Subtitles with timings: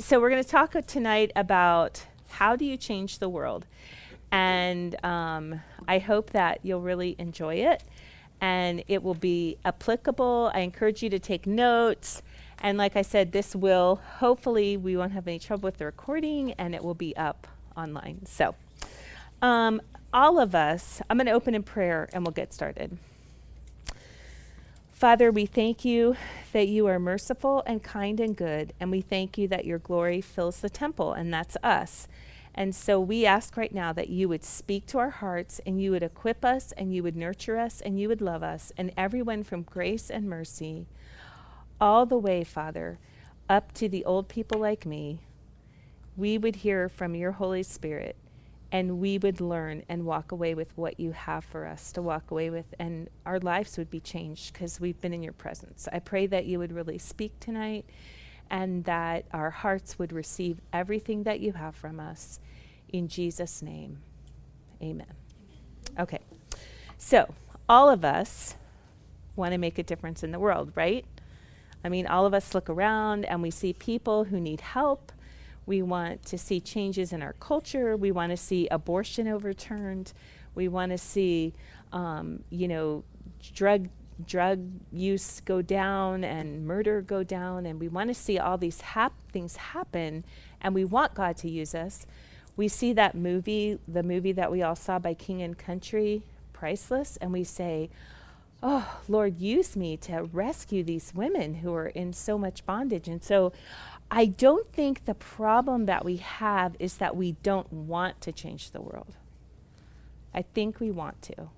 [0.00, 3.66] so we're going to talk tonight about how do you change the world,
[4.32, 7.82] and um, I hope that you'll really enjoy it,
[8.40, 10.50] and it will be applicable.
[10.54, 12.22] I encourage you to take notes.
[12.62, 16.52] And like I said, this will hopefully we won't have any trouble with the recording,
[16.52, 17.46] and it will be up
[17.76, 18.24] online.
[18.24, 18.54] So,
[19.42, 19.82] um,
[20.12, 22.96] all of us, I'm going to open in prayer, and we'll get started.
[25.00, 26.14] Father, we thank you
[26.52, 30.20] that you are merciful and kind and good, and we thank you that your glory
[30.20, 32.06] fills the temple, and that's us.
[32.54, 35.90] And so we ask right now that you would speak to our hearts and you
[35.92, 39.42] would equip us and you would nurture us and you would love us and everyone
[39.42, 40.86] from grace and mercy
[41.80, 42.98] all the way, Father,
[43.48, 45.20] up to the old people like me.
[46.14, 48.16] We would hear from your Holy Spirit
[48.72, 52.30] and we would learn and walk away with what you have for us to walk
[52.30, 55.88] away with, and our lives would be changed because we've been in your presence.
[55.92, 57.84] I pray that you would really speak tonight
[58.48, 62.40] and that our hearts would receive everything that you have from us.
[62.88, 63.98] In Jesus' name,
[64.82, 65.12] amen.
[65.98, 66.20] Okay,
[66.98, 67.34] so
[67.68, 68.56] all of us
[69.36, 71.04] want to make a difference in the world, right?
[71.84, 75.12] I mean, all of us look around and we see people who need help
[75.70, 77.96] we want to see changes in our culture.
[77.96, 80.12] We want to see abortion overturned.
[80.56, 81.54] We want to see,
[81.92, 83.04] um, you know,
[83.54, 83.88] drug
[84.26, 88.80] drug use go down and murder go down, and we want to see all these
[88.80, 90.24] hap- things happen.
[90.60, 92.04] And we want God to use us.
[92.56, 97.16] We see that movie, the movie that we all saw by King and Country, Priceless,
[97.18, 97.90] and we say,
[98.62, 103.08] Oh, Lord, use me to rescue these women who are in so much bondage.
[103.08, 103.52] And so
[104.10, 108.72] I don't think the problem that we have is that we don't want to change
[108.72, 109.16] the world.
[110.34, 111.50] I think we want to.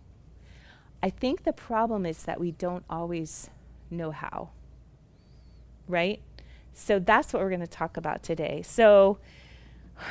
[1.02, 3.48] I think the problem is that we don't always
[3.90, 4.50] know how.
[5.88, 6.20] Right?
[6.74, 8.62] So that's what we're going to talk about today.
[8.62, 9.18] So,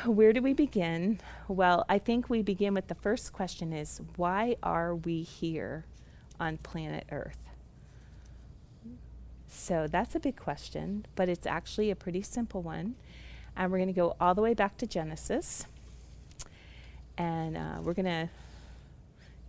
[0.05, 1.19] where do we begin?
[1.47, 5.85] Well, I think we begin with the first question is why are we here
[6.39, 7.50] on planet Earth?
[9.53, 12.95] So that's a big question, but it's actually a pretty simple one.
[13.55, 15.65] And we're going to go all the way back to Genesis.
[17.17, 18.29] And uh, we're going to,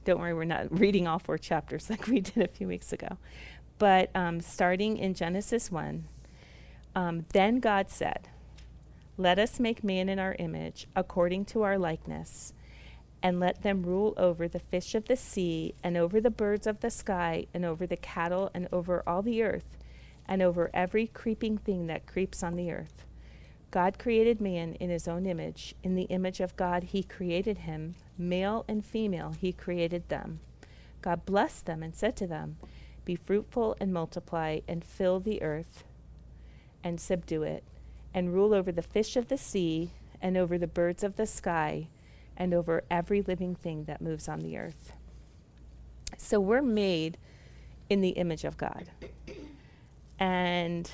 [0.05, 3.17] don't worry, we're not reading all four chapters like we did a few weeks ago.
[3.79, 6.05] But um, starting in Genesis 1,
[6.97, 8.29] um, then God said,
[9.17, 12.53] Let us make man in our image, according to our likeness,
[13.23, 16.81] and let them rule over the fish of the sea, and over the birds of
[16.81, 19.79] the sky, and over the cattle, and over all the earth
[20.27, 23.05] and over every creeping thing that creeps on the earth.
[23.71, 25.75] God created man in his own image.
[25.83, 27.95] In the image of God, he created him.
[28.19, 30.41] Male and female, he created them.
[31.01, 32.59] God blessed them and said to them,
[33.05, 35.85] Be fruitful and multiply, and fill the earth,
[36.85, 37.65] and subdue it,
[38.13, 39.91] and rule over the fish of the sea,
[40.21, 41.89] and over the birds of the sky,
[42.37, 44.93] and over every living thing that moves on the earth.
[46.19, 47.17] So we're made
[47.89, 48.91] in the image of God.
[50.23, 50.89] And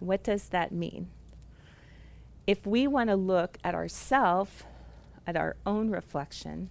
[0.00, 1.10] what does that mean?
[2.46, 4.64] If we want to look at ourself,
[5.26, 6.70] at our own reflection,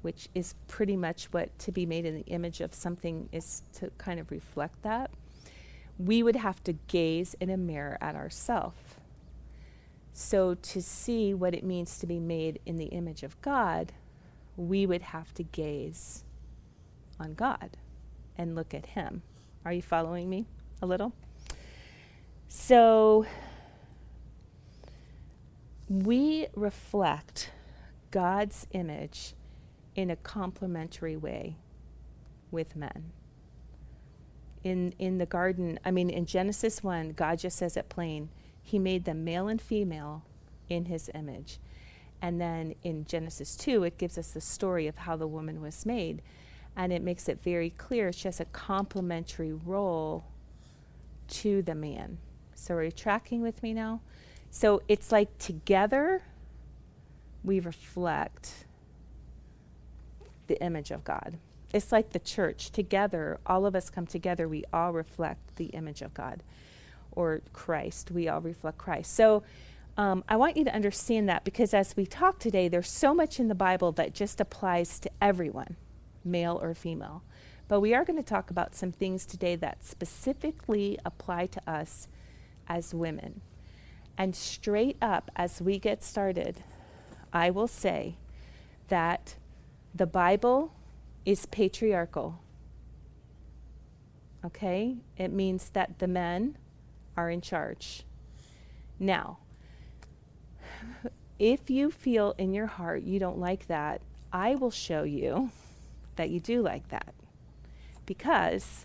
[0.00, 3.90] which is pretty much what to be made in the image of something is to
[3.98, 5.10] kind of reflect that,
[5.98, 8.98] we would have to gaze in a mirror at ourself.
[10.14, 13.92] So, to see what it means to be made in the image of God,
[14.56, 16.24] we would have to gaze
[17.20, 17.76] on God
[18.38, 19.20] and look at Him.
[19.62, 20.46] Are you following me?
[20.82, 21.12] A little.
[22.48, 23.24] So
[25.88, 27.50] we reflect
[28.10, 29.34] God's image
[29.94, 31.56] in a complementary way
[32.50, 33.12] with men.
[34.64, 38.28] In, in the garden, I mean, in Genesis 1, God just says it plain.
[38.62, 40.24] He made them male and female
[40.68, 41.58] in his image.
[42.20, 45.84] And then in Genesis 2, it gives us the story of how the woman was
[45.84, 46.22] made.
[46.76, 50.24] And it makes it very clear she has a complementary role
[51.32, 52.18] to the man.
[52.54, 54.00] So are you tracking with me now?
[54.50, 56.22] So it's like together
[57.42, 58.66] we reflect
[60.46, 61.38] the image of God.
[61.72, 62.70] It's like the church.
[62.70, 66.42] Together, all of us come together, we all reflect the image of God
[67.12, 68.10] or Christ.
[68.10, 69.14] We all reflect Christ.
[69.14, 69.42] So
[69.96, 73.40] um, I want you to understand that because as we talk today, there's so much
[73.40, 75.76] in the Bible that just applies to everyone,
[76.24, 77.22] male or female.
[77.72, 82.06] But we are going to talk about some things today that specifically apply to us
[82.68, 83.40] as women.
[84.18, 86.64] And straight up, as we get started,
[87.32, 88.16] I will say
[88.88, 89.36] that
[89.94, 90.74] the Bible
[91.24, 92.40] is patriarchal.
[94.44, 94.98] Okay?
[95.16, 96.58] It means that the men
[97.16, 98.02] are in charge.
[98.98, 99.38] Now,
[101.38, 105.50] if you feel in your heart you don't like that, I will show you
[106.16, 107.14] that you do like that.
[108.12, 108.84] Because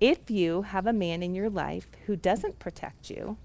[0.00, 3.36] if you have a man in your life who doesn't protect you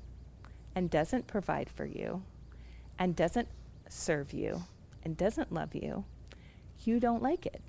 [0.74, 2.24] and doesn't provide for you
[2.98, 3.48] and doesn't
[3.88, 4.64] serve you
[5.04, 6.06] and doesn't love you,
[6.84, 7.62] you don't like it.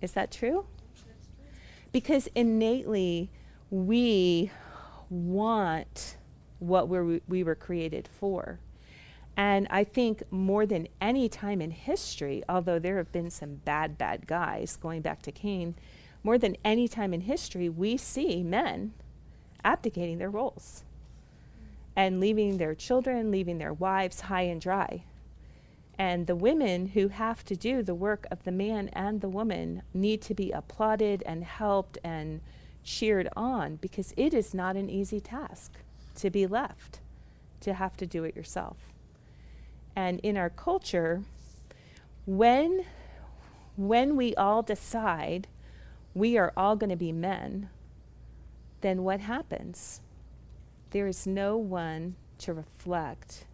[0.00, 0.66] Is that true?
[1.90, 3.28] Because innately,
[3.68, 4.52] we
[5.10, 6.18] want
[6.60, 8.60] what we're, we were created for.
[9.36, 13.98] And I think more than any time in history, although there have been some bad,
[13.98, 15.74] bad guys going back to Cain,
[16.22, 18.94] more than any time in history, we see men
[19.62, 20.84] abdicating their roles
[21.94, 25.04] and leaving their children, leaving their wives high and dry.
[25.98, 29.82] And the women who have to do the work of the man and the woman
[29.94, 32.40] need to be applauded and helped and
[32.84, 35.72] cheered on because it is not an easy task
[36.16, 37.00] to be left
[37.60, 38.76] to have to do it yourself.
[39.96, 41.22] And in our culture,
[42.26, 42.84] when
[43.76, 45.48] when we all decide
[46.14, 47.68] we are all going to be men,
[48.80, 50.00] then what happens?
[50.90, 53.44] There is no one to reflect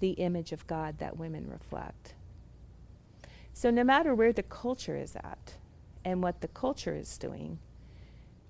[0.00, 2.14] the image of God that women reflect.
[3.52, 5.54] So, no matter where the culture is at
[6.04, 7.58] and what the culture is doing,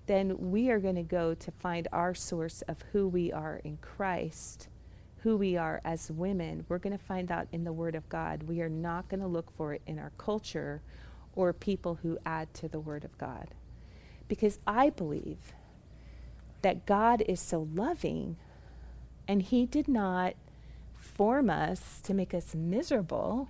[0.07, 3.79] then we are going to go to find our source of who we are in
[3.79, 4.69] Christ,
[5.23, 6.65] who we are as women.
[6.69, 8.45] We're going to find out in the Word of God.
[8.45, 10.81] We are not going to look for it in our culture
[11.35, 13.49] or people who add to the Word of God.
[14.29, 15.53] Because I believe
[16.63, 18.37] that God is so loving
[19.29, 20.35] and He did not
[20.97, 23.49] form us to make us miserable.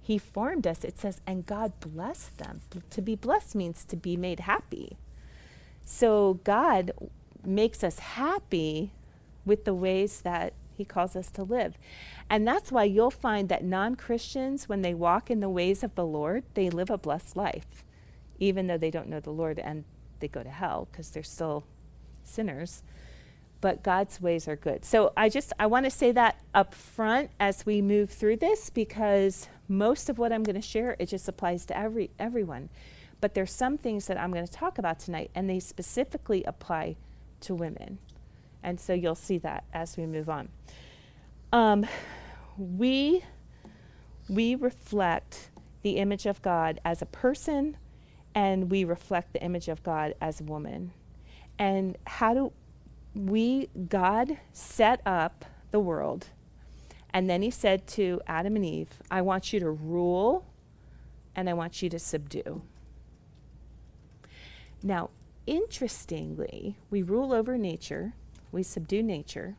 [0.00, 2.60] He formed us, it says, and God blessed them.
[2.90, 4.96] To be blessed means to be made happy.
[5.84, 6.92] So God
[7.44, 8.92] makes us happy
[9.44, 11.76] with the ways that He calls us to live.
[12.30, 15.94] And that's why you'll find that non Christians, when they walk in the ways of
[15.94, 17.84] the Lord, they live a blessed life,
[18.38, 19.84] even though they don't know the Lord and
[20.20, 21.64] they go to hell because they're still
[22.24, 22.82] sinners
[23.60, 24.84] but God's ways are good.
[24.84, 28.70] So I just I want to say that up front as we move through this
[28.70, 32.68] because most of what I'm going to share it just applies to every everyone.
[33.20, 36.96] But there's some things that I'm going to talk about tonight and they specifically apply
[37.40, 37.98] to women.
[38.62, 40.48] And so you'll see that as we move on.
[41.52, 41.86] Um,
[42.56, 43.24] we
[44.28, 45.50] we reflect
[45.82, 47.76] the image of God as a person
[48.34, 50.92] and we reflect the image of God as a woman.
[51.58, 52.52] And how do
[53.14, 56.28] we God set up the world.
[57.10, 60.46] And then he said to Adam and Eve, I want you to rule
[61.34, 62.62] and I want you to subdue.
[64.82, 65.10] Now,
[65.46, 68.14] interestingly, we rule over nature,
[68.52, 69.56] we subdue nature,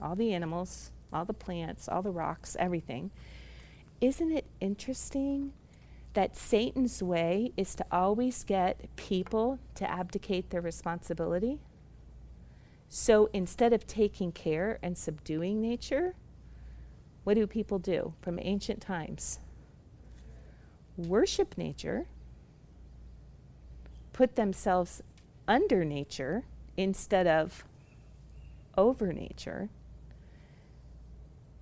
[0.00, 3.10] all the animals, all the plants, all the rocks, everything.
[4.00, 5.52] Isn't it interesting
[6.14, 11.60] that Satan's way is to always get people to abdicate their responsibility?
[12.88, 16.14] So instead of taking care and subduing nature,
[17.24, 19.38] what do people do from ancient times?
[20.96, 22.06] Worship nature,
[24.12, 25.02] put themselves
[25.48, 26.44] under nature
[26.76, 27.64] instead of
[28.76, 29.68] over nature,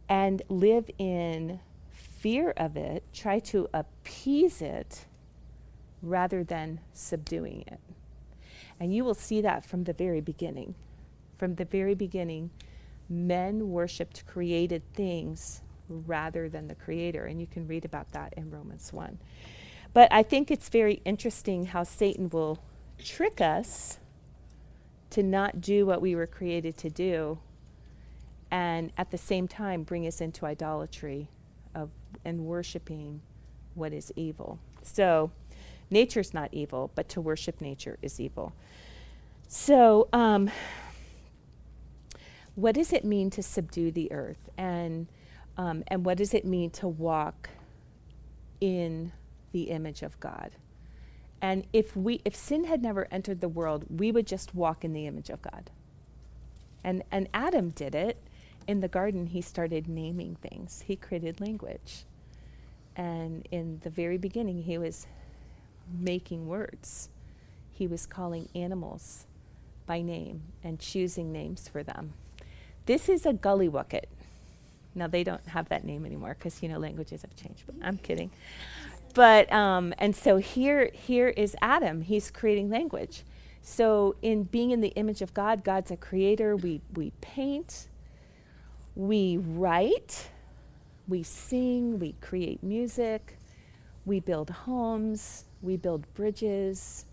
[0.09, 5.07] and live in fear of it, try to appease it
[6.03, 7.81] rather than subduing it.
[8.79, 10.75] And you will see that from the very beginning
[11.41, 12.51] from the very beginning,
[13.09, 17.25] men worshiped created things rather than the creator.
[17.25, 19.19] And you can read about that in Romans 1.
[19.95, 22.63] But I think it's very interesting how Satan will
[23.03, 24.00] trick us
[25.11, 27.39] to not do what we were created to do
[28.51, 31.29] and at the same time bring us into idolatry
[31.75, 31.91] of
[32.25, 33.21] and worshiping
[33.75, 34.59] what is evil.
[34.83, 35.31] So
[35.91, 38.53] nature's not evil, but to worship nature is evil.
[39.49, 40.51] So um,
[42.55, 45.07] what does it mean to subdue the earth and
[45.57, 47.51] um, and what does it mean to walk
[48.61, 49.13] in
[49.53, 50.53] the image of God?
[51.43, 54.93] And if we if sin had never entered the world, we would just walk in
[54.93, 55.71] the image of God.
[56.85, 58.19] And and Adam did it.
[58.67, 60.85] In the garden, he started naming things.
[60.87, 62.05] He created language.
[62.95, 65.07] And in the very beginning, he was
[65.99, 67.09] making words.
[67.73, 69.27] He was calling animals
[69.87, 72.13] by name and choosing names for them.
[72.87, 74.05] This is a gullywucket.
[74.95, 77.63] Now they don't have that name anymore because you know languages have changed.
[77.67, 78.31] But I'm kidding.
[79.15, 82.03] But um, and so here here is Adam.
[82.03, 83.25] He's creating language.
[83.63, 86.57] So in being in the image of God, God's a creator.
[86.57, 87.89] We we paint.
[88.97, 90.31] We write,
[91.09, 93.39] we sing, we create music,
[94.05, 97.07] we build homes, we build bridges,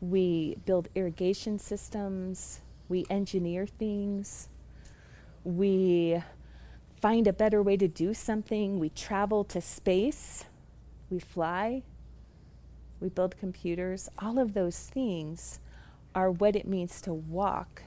[0.00, 4.48] we build irrigation systems, we engineer things,
[5.44, 6.22] we
[7.00, 10.44] find a better way to do something, we travel to space,
[11.10, 11.82] we fly,
[13.00, 14.08] we build computers.
[14.18, 15.60] All of those things
[16.14, 17.82] are what it means to walk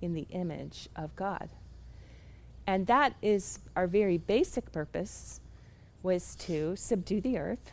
[0.00, 1.48] in the image of God.
[2.66, 5.40] And that is our very basic purpose
[6.02, 7.72] was to subdue the earth,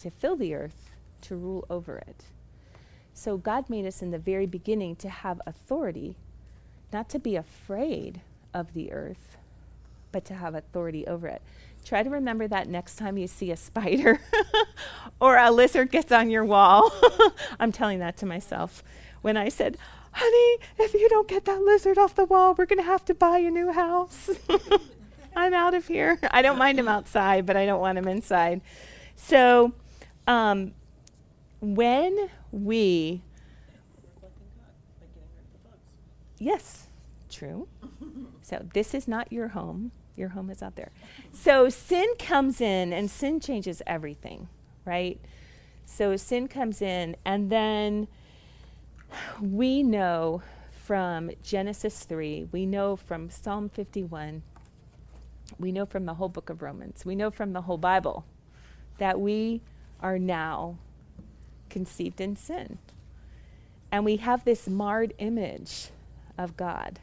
[0.00, 0.90] to fill the earth,
[1.22, 2.24] to rule over it.
[3.14, 6.16] So God made us in the very beginning to have authority,
[6.92, 8.20] not to be afraid
[8.54, 9.36] of the earth,
[10.12, 11.42] but to have authority over it.
[11.84, 14.20] Try to remember that next time you see a spider
[15.20, 16.92] or a lizard gets on your wall.
[17.60, 18.82] I'm telling that to myself
[19.22, 19.76] when I said,
[20.12, 23.14] honey, if you don't get that lizard off the wall, we're going to have to
[23.14, 24.30] buy a new house.
[25.36, 26.18] I'm out of here.
[26.30, 28.60] I don't mind him outside, but I don't want him inside.
[29.16, 29.72] So,
[30.26, 30.72] um,
[31.60, 33.22] when we.
[36.38, 36.86] Yes,
[37.28, 37.68] true.
[38.42, 39.92] so, this is not your home.
[40.16, 40.90] Your home is out there.
[41.32, 44.48] So, sin comes in and sin changes everything,
[44.84, 45.20] right?
[45.84, 48.08] So, sin comes in, and then
[49.40, 54.42] we know from Genesis 3, we know from Psalm 51,
[55.58, 58.24] we know from the whole book of Romans, we know from the whole Bible
[58.98, 59.62] that we
[60.00, 60.78] are now
[61.68, 62.78] conceived in sin.
[63.92, 65.88] And we have this marred image
[66.38, 67.00] of God.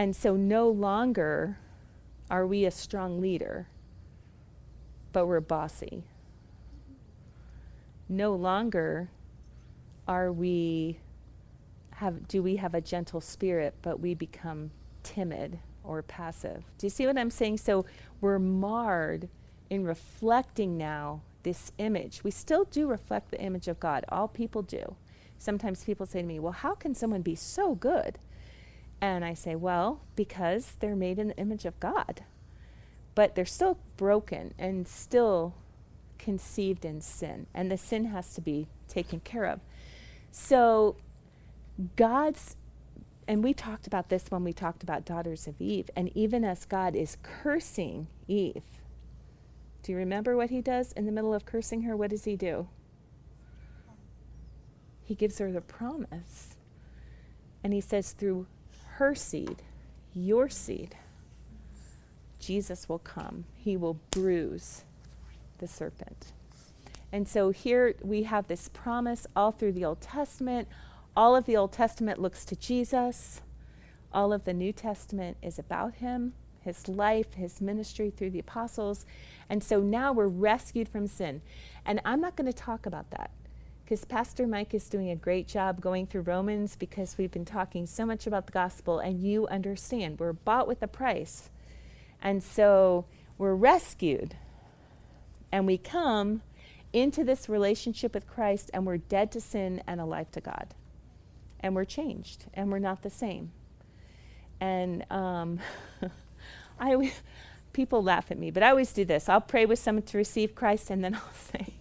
[0.00, 1.58] And so no longer
[2.30, 3.68] are we a strong leader,
[5.12, 6.04] but we're bossy.
[8.08, 9.10] No longer
[10.08, 11.00] are we
[11.96, 14.70] have do we have a gentle spirit but we become
[15.02, 16.64] timid or passive.
[16.78, 17.58] Do you see what i'm saying?
[17.58, 17.84] So
[18.22, 19.28] we're marred
[19.68, 22.24] in reflecting now this image.
[22.24, 24.06] We still do reflect the image of god.
[24.08, 24.96] All people do.
[25.36, 28.18] Sometimes people say to me well how can someone be so good
[29.00, 32.24] and i say well because they're made in the image of god
[33.14, 35.54] but they're still broken and still
[36.18, 39.60] conceived in sin and the sin has to be taken care of
[40.30, 40.96] so,
[41.96, 42.56] God's,
[43.26, 46.64] and we talked about this when we talked about daughters of Eve, and even as
[46.64, 48.62] God is cursing Eve,
[49.82, 51.96] do you remember what he does in the middle of cursing her?
[51.96, 52.68] What does he do?
[55.04, 56.56] He gives her the promise.
[57.64, 58.46] And he says, through
[59.00, 59.62] her seed,
[60.12, 60.94] your seed,
[62.38, 63.46] Jesus will come.
[63.56, 64.84] He will bruise
[65.56, 66.32] the serpent.
[67.10, 70.68] And so here we have this promise all through the Old Testament.
[71.16, 73.40] All of the Old Testament looks to Jesus.
[74.12, 79.06] All of the New Testament is about him, his life, his ministry through the apostles.
[79.48, 81.40] And so now we're rescued from sin.
[81.86, 83.30] And I'm not going to talk about that
[83.90, 87.86] because Pastor Mike is doing a great job going through Romans because we've been talking
[87.86, 91.50] so much about the gospel and you understand we're bought with a price.
[92.22, 93.06] And so
[93.36, 94.36] we're rescued
[95.50, 96.42] and we come
[96.92, 100.72] into this relationship with Christ and we're dead to sin and alive to God.
[101.58, 103.50] And we're changed and we're not the same.
[104.60, 105.58] And um,
[106.78, 107.12] I,
[107.72, 109.28] people laugh at me, but I always do this.
[109.28, 111.74] I'll pray with someone to receive Christ and then I'll say,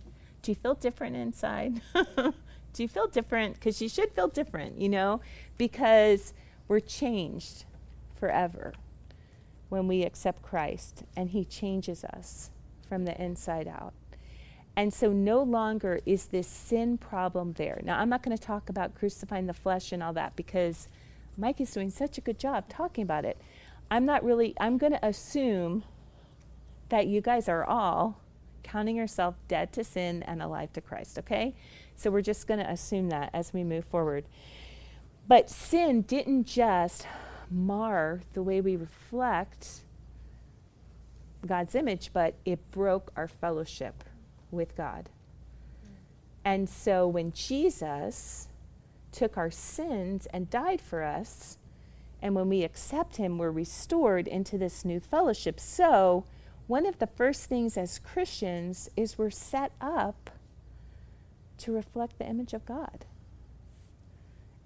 [0.50, 1.82] Do you feel different inside?
[1.94, 3.54] do you feel different?
[3.54, 5.22] Because you should feel different, you know,
[5.60, 6.34] because
[6.68, 7.66] we're changed
[8.16, 8.74] forever
[9.70, 12.50] when we accept Christ and He changes us
[12.88, 13.94] from the inside out.
[14.76, 17.80] And so no longer is this sin problem there.
[17.84, 20.88] Now, I'm not going to talk about crucifying the flesh and all that because
[21.38, 23.40] Mike is doing such a good job talking about it.
[23.92, 25.84] I'm not really, I'm going to assume
[26.90, 28.20] that you guys are all
[28.64, 31.56] counting yourself dead to sin and alive to Christ, okay?
[31.96, 34.26] So we're just going to assume that as we move forward.
[35.28, 37.06] But sin didn't just
[37.52, 39.82] mar the way we reflect
[41.46, 44.04] God's image, but it broke our fellowship
[44.52, 45.10] with God.
[46.44, 48.48] And so when Jesus
[49.12, 51.58] took our sins and died for us,
[52.22, 55.60] and when we accept him, we're restored into this new fellowship.
[55.60, 56.26] So,
[56.70, 60.30] one of the first things as Christians is we're set up
[61.58, 63.06] to reflect the image of God.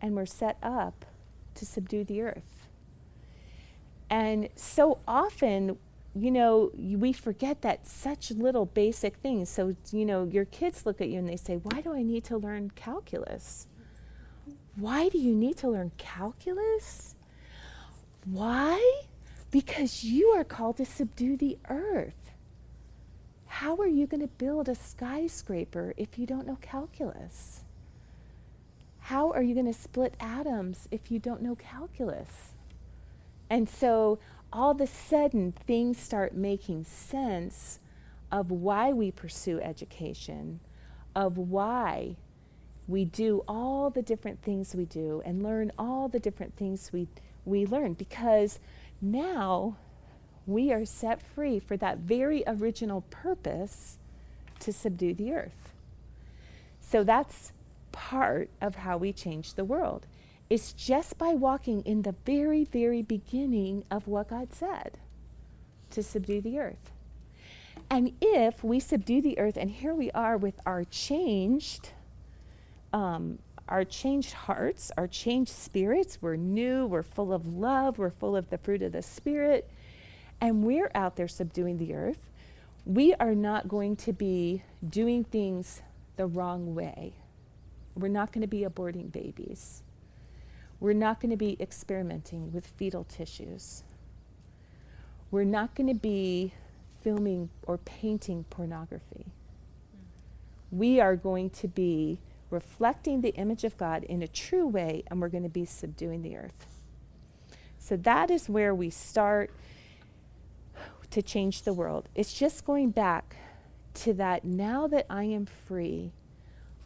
[0.01, 1.05] And we're set up
[1.55, 2.67] to subdue the earth.
[4.10, 5.77] And so often
[6.15, 9.50] you know, we forget that such little basic things.
[9.50, 12.24] So, you know, your kids look at you and they say, Why do I need
[12.25, 13.65] to learn calculus?
[14.75, 17.15] Why do you need to learn calculus?
[18.25, 19.03] Why?
[19.53, 22.31] Because you are called to subdue the earth.
[23.45, 27.63] How are you going to build a skyscraper if you don't know calculus?
[28.98, 32.55] How are you going to split atoms if you don't know calculus?
[33.48, 34.17] And so
[34.51, 37.79] all of a sudden, things start making sense
[38.31, 40.62] of why we pursue education,
[41.15, 42.15] of why
[42.88, 47.07] we do all the different things we do and learn all the different things we,
[47.45, 48.60] we learn because
[49.03, 49.75] now
[50.48, 53.98] we are set free for that very original purpose
[54.60, 55.74] to subdue the earth.
[56.81, 57.51] So that's
[57.91, 60.07] part of how we change the world.
[60.50, 64.98] It's just by walking in the very, very beginning of what God said
[65.91, 66.91] to subdue the earth.
[67.89, 71.91] And if we subdue the earth, and here we are with our changed,
[72.91, 78.36] um, our changed hearts, our changed spirits, we're new, we're full of love, we're full
[78.36, 79.70] of the fruit of the Spirit
[80.41, 82.20] and we're out there subduing the earth,
[82.86, 85.82] we are not going to be doing things
[86.17, 87.13] the wrong way.
[87.96, 89.84] We're not going to be aborting babies.
[90.82, 93.84] We're not going to be experimenting with fetal tissues.
[95.32, 96.53] We're not going to be
[97.01, 99.27] filming or painting pornography.
[100.72, 102.20] We are going to be
[102.53, 106.22] reflecting the image of God in a true way, and we're going to be subduing
[106.22, 106.67] the earth.
[107.79, 109.51] So that is where we start
[111.10, 112.07] to change the world.
[112.15, 113.36] It's just going back
[113.95, 116.12] to that now that I am free,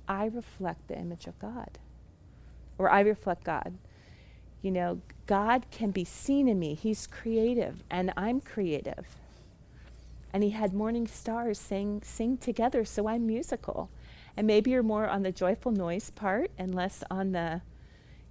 [0.07, 1.77] I reflect the image of God,
[2.77, 3.77] or I reflect God.
[4.61, 6.73] You know, God can be seen in me.
[6.73, 9.15] He's creative, and I'm creative.
[10.33, 13.89] And He had morning stars sing, sing together, so I'm musical.
[14.37, 17.61] And maybe you're more on the joyful noise part and less on the,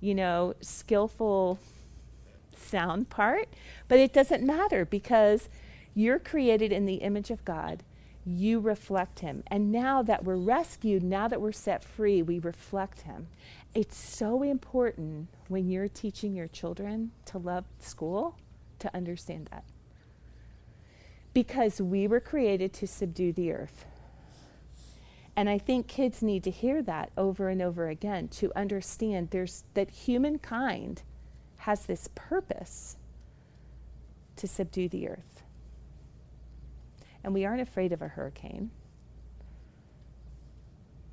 [0.01, 1.59] you know, skillful
[2.57, 3.49] sound part.
[3.89, 5.49] But it doesn't matter because
[5.95, 7.83] you're created in the image of God.
[8.25, 9.43] You reflect Him.
[9.49, 13.27] And now that we're rescued, now that we're set free, we reflect Him.
[13.75, 18.37] It's so important when you're teaching your children to love school
[18.79, 19.65] to understand that.
[21.35, 23.87] Because we were created to subdue the earth.
[25.37, 29.65] And I think kids need to hear that over and over again to understand there's
[29.75, 31.03] that humankind
[31.59, 32.97] has this purpose
[34.37, 35.37] to subdue the earth
[37.27, 38.71] and we aren't afraid of a hurricane.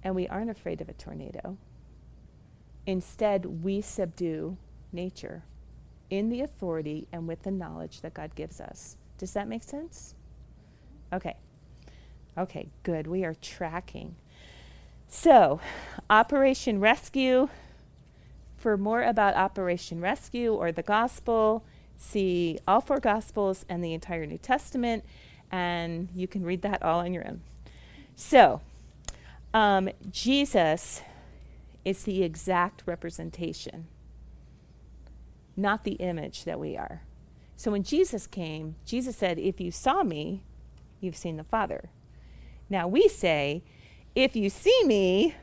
[0.04, 1.58] And we aren't afraid of a tornado.
[2.86, 4.58] Instead, we subdue
[4.92, 5.44] nature
[6.12, 8.96] in the authority and with the knowledge that God gives us.
[9.18, 10.14] Does that make sense?
[11.12, 11.36] Okay.
[12.38, 13.08] Okay, good.
[13.08, 14.16] We are tracking.
[15.08, 15.60] So,
[16.10, 17.50] Operation Rescue.
[18.58, 21.66] For more about Operation Rescue or the gospel,
[21.98, 25.04] see all four gospels and the entire New Testament
[25.54, 27.42] and you can read that all on your own.
[28.16, 28.62] So,
[29.54, 31.04] um, Jesus
[31.86, 33.86] is the exact representation,
[35.56, 37.04] not the image that we are.
[37.56, 40.42] So when Jesus came, Jesus said, If you saw me,
[41.00, 41.92] you've seen the Father.
[42.74, 43.62] Now we say,
[44.16, 45.36] If you see me,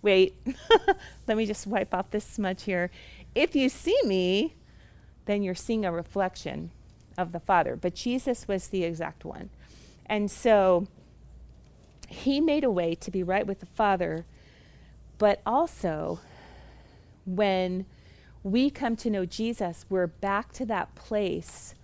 [0.00, 0.36] wait,
[1.26, 2.92] let me just wipe off this smudge here.
[3.34, 4.54] If you see me,
[5.24, 6.70] then you're seeing a reflection
[7.18, 9.50] of the Father, but Jesus was the exact one.
[10.06, 10.86] And so
[12.08, 14.24] he made a way to be right with the Father,
[15.18, 16.20] but also
[17.26, 17.86] when
[18.44, 21.74] we come to know Jesus, we're back to that place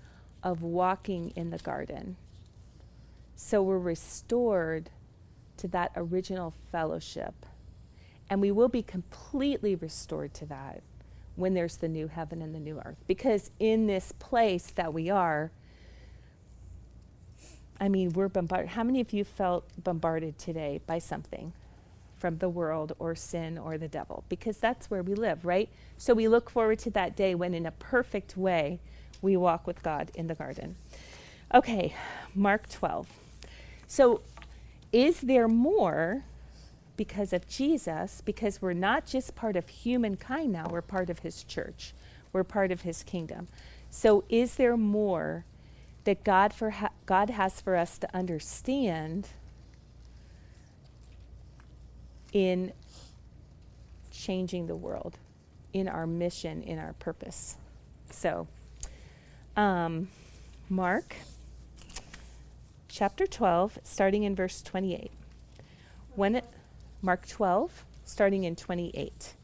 [0.44, 2.16] of walking in the garden.
[3.42, 4.90] So we're restored
[5.56, 7.46] to that original fellowship.
[8.28, 10.82] And we will be completely restored to that
[11.36, 12.98] when there's the new heaven and the new earth.
[13.06, 15.50] Because in this place that we are,
[17.80, 18.68] I mean, we're bombarded.
[18.68, 21.54] How many of you felt bombarded today by something
[22.18, 24.22] from the world or sin or the devil?
[24.28, 25.70] Because that's where we live, right?
[25.96, 28.80] So we look forward to that day when, in a perfect way,
[29.22, 30.76] we walk with God in the garden.
[31.52, 31.96] Okay,
[32.34, 33.08] Mark 12.
[33.90, 34.20] So,
[34.92, 36.22] is there more
[36.96, 41.42] because of Jesus, because we're not just part of humankind now, we're part of his
[41.42, 41.92] church,
[42.32, 43.48] we're part of his kingdom.
[43.90, 45.44] So, is there more
[46.04, 49.26] that God, for ha- God has for us to understand
[52.32, 52.72] in
[54.12, 55.18] changing the world,
[55.72, 57.56] in our mission, in our purpose?
[58.12, 58.46] So,
[59.56, 60.10] um,
[60.68, 61.16] Mark
[62.90, 65.12] chapter 12, starting in verse 28.
[66.16, 66.44] When it,
[67.00, 69.34] Mark 12, starting in 28.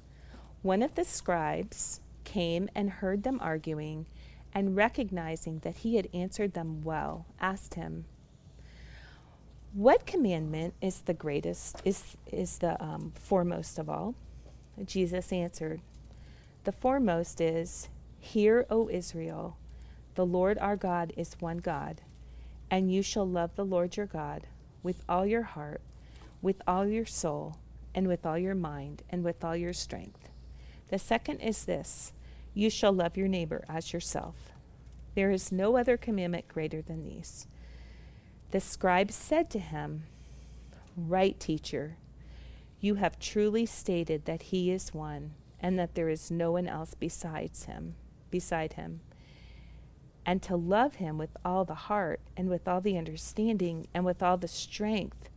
[0.63, 4.07] One of the scribes came and heard them arguing,
[4.53, 8.07] and recognizing that he had answered them well, asked him,
[9.73, 14.17] What commandment is the greatest, is, is the um, foremost of all?
[14.85, 15.81] Jesus answered,
[16.65, 19.57] The foremost is, Hear, O Israel,
[20.17, 22.01] the Lord our God is one God,
[22.71, 24.47] and you shall love the Lord your God
[24.83, 25.81] with all your heart,
[26.43, 27.59] with all your soul,
[27.95, 30.29] and with all your mind, and with all your strength.
[30.89, 32.13] The second is this
[32.55, 34.53] you shall love your neighbor as yourself.
[35.15, 37.47] There is no other commandment greater than these.
[38.51, 40.05] The scribe said to him,
[40.97, 41.97] Right, teacher,
[42.81, 46.95] you have truly stated that he is one, and that there is no one else
[46.95, 47.97] besides him,
[48.31, 49.01] beside him.
[50.27, 54.23] And to love him with all the heart, and with all the understanding, and with
[54.23, 55.31] all the strength,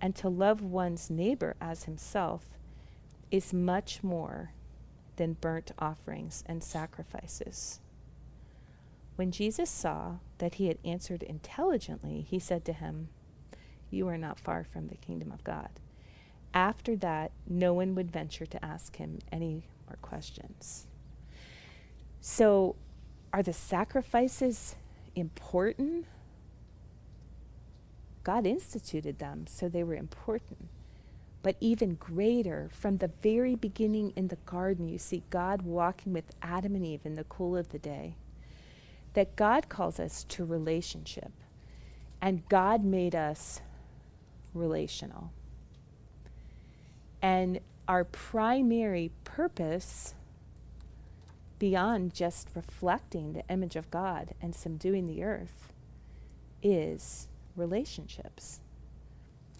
[0.00, 2.46] and to love one's neighbor as himself
[3.30, 4.52] is much more
[5.16, 7.80] than burnt offerings and sacrifices.
[9.16, 13.08] When Jesus saw that he had answered intelligently, he said to him,
[13.90, 15.68] You are not far from the kingdom of God.
[16.52, 20.86] After that, no one would venture to ask him any more questions.
[22.20, 22.76] So,
[23.34, 24.76] are the sacrifices
[25.14, 26.06] important?
[28.22, 30.70] God instituted them, so they were important
[31.44, 36.24] but even greater, from the very beginning in the garden, you see God walking with
[36.40, 38.16] Adam and Eve in the cool of the day.
[39.12, 41.32] That God calls us to relationship,
[42.22, 43.60] and God made us
[44.54, 45.32] relational.
[47.20, 50.14] And our primary purpose,
[51.58, 55.72] beyond just reflecting the image of God and subduing the earth,
[56.62, 58.60] is relationships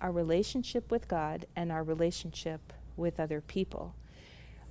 [0.04, 3.94] our relationship with God and our relationship with other people.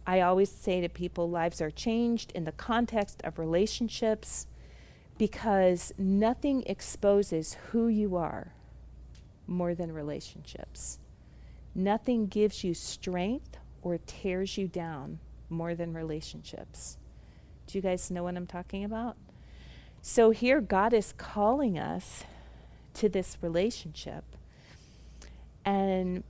[0.05, 4.45] I always say to people, lives are changed in the context of relationships
[5.17, 8.53] because nothing exposes who you are
[9.47, 10.99] more than relationships.
[11.73, 15.17] Nothing gives you strength or tears you down
[15.49, 16.97] more than relationships.
[17.67, 19.17] Do you guys know what I'm talking about?
[20.01, 22.23] So here, God is calling us
[22.95, 24.23] to this relationship.
[25.65, 26.23] And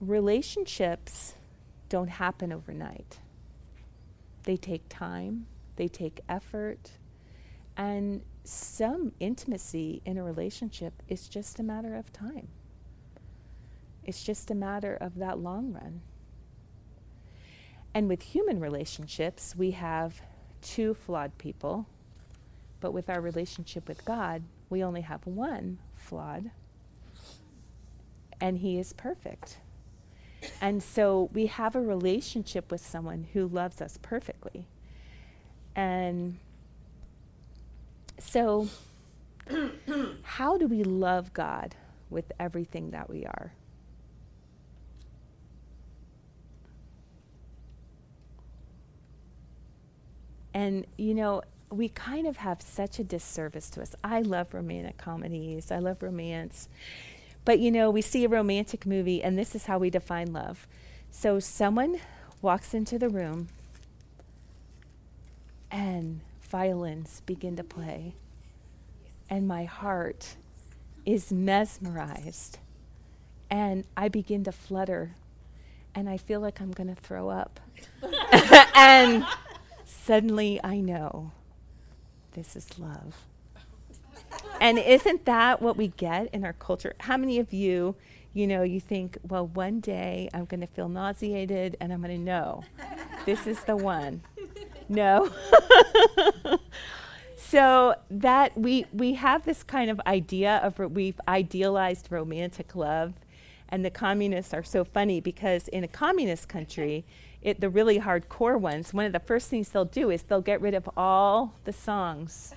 [0.00, 1.34] relationships
[1.88, 3.18] don't happen overnight.
[4.44, 6.92] They take time, they take effort,
[7.76, 12.48] and some intimacy in a relationship is just a matter of time.
[14.04, 16.00] It's just a matter of that long run.
[17.96, 20.20] And with human relationships, we have
[20.60, 21.86] two flawed people,
[22.78, 26.50] but with our relationship with God, we only have one flawed
[28.38, 29.56] and He is perfect.
[30.60, 34.66] And so we have a relationship with someone who loves us perfectly.
[35.74, 36.36] And
[38.18, 38.68] so,
[40.22, 41.74] how do we love God
[42.10, 43.54] with everything that we are?
[50.56, 53.94] And, you know, we kind of have such a disservice to us.
[54.02, 56.70] I love romantic comedies, I love romance.
[57.44, 60.66] But you know, we see a romantic movie, and this is how we define love.
[61.10, 62.00] So someone
[62.40, 63.48] walks into the room,
[65.70, 68.14] and violins begin to play,
[69.28, 70.36] and my heart
[71.04, 72.60] is mesmerized,
[73.50, 75.16] and I begin to flutter,
[75.94, 77.60] and I feel like I'm going to throw up.
[78.74, 79.22] and
[80.06, 81.32] suddenly I know
[82.32, 83.26] this is love
[84.60, 86.94] and isn't that what we get in our culture?
[87.00, 87.94] How many of you,
[88.32, 92.16] you know, you think, well, one day I'm going to feel nauseated and I'm going
[92.16, 92.64] to know
[93.26, 94.22] this is the one.
[94.88, 95.30] No.
[97.36, 103.14] so that we we have this kind of idea of ro- we've idealized romantic love
[103.68, 107.04] and the communists are so funny because in a communist country
[107.46, 110.60] it, the really hardcore ones one of the first things they'll do is they'll get
[110.60, 112.54] rid of all the songs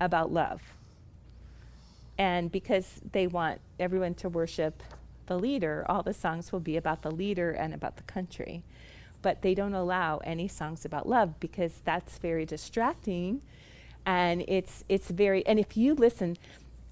[0.00, 0.60] about love
[2.18, 4.82] and because they want everyone to worship
[5.26, 8.62] the leader, all the songs will be about the leader and about the country.
[9.22, 13.40] But they don't allow any songs about love because that's very distracting
[14.06, 16.36] and it's it's very and if you listen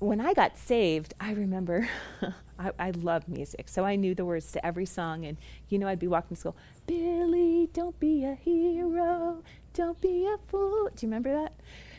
[0.03, 1.89] when I got saved, I remember
[2.59, 3.69] I, I love music.
[3.69, 5.37] So I knew the words to every song and
[5.69, 9.43] you know I'd be walking to school, Billy, don't be a hero,
[9.75, 10.89] don't be a fool.
[10.95, 11.55] Do you remember that?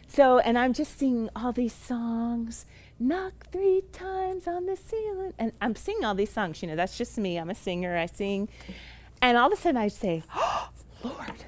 [0.08, 2.66] So and I'm just singing all these songs
[3.00, 5.34] knock three times on the ceiling.
[5.38, 7.38] And I'm singing all these songs, you know, that's just me.
[7.38, 8.50] I'm a singer, I sing.
[9.22, 10.70] And all of a sudden I say, oh,
[11.04, 11.46] Lord,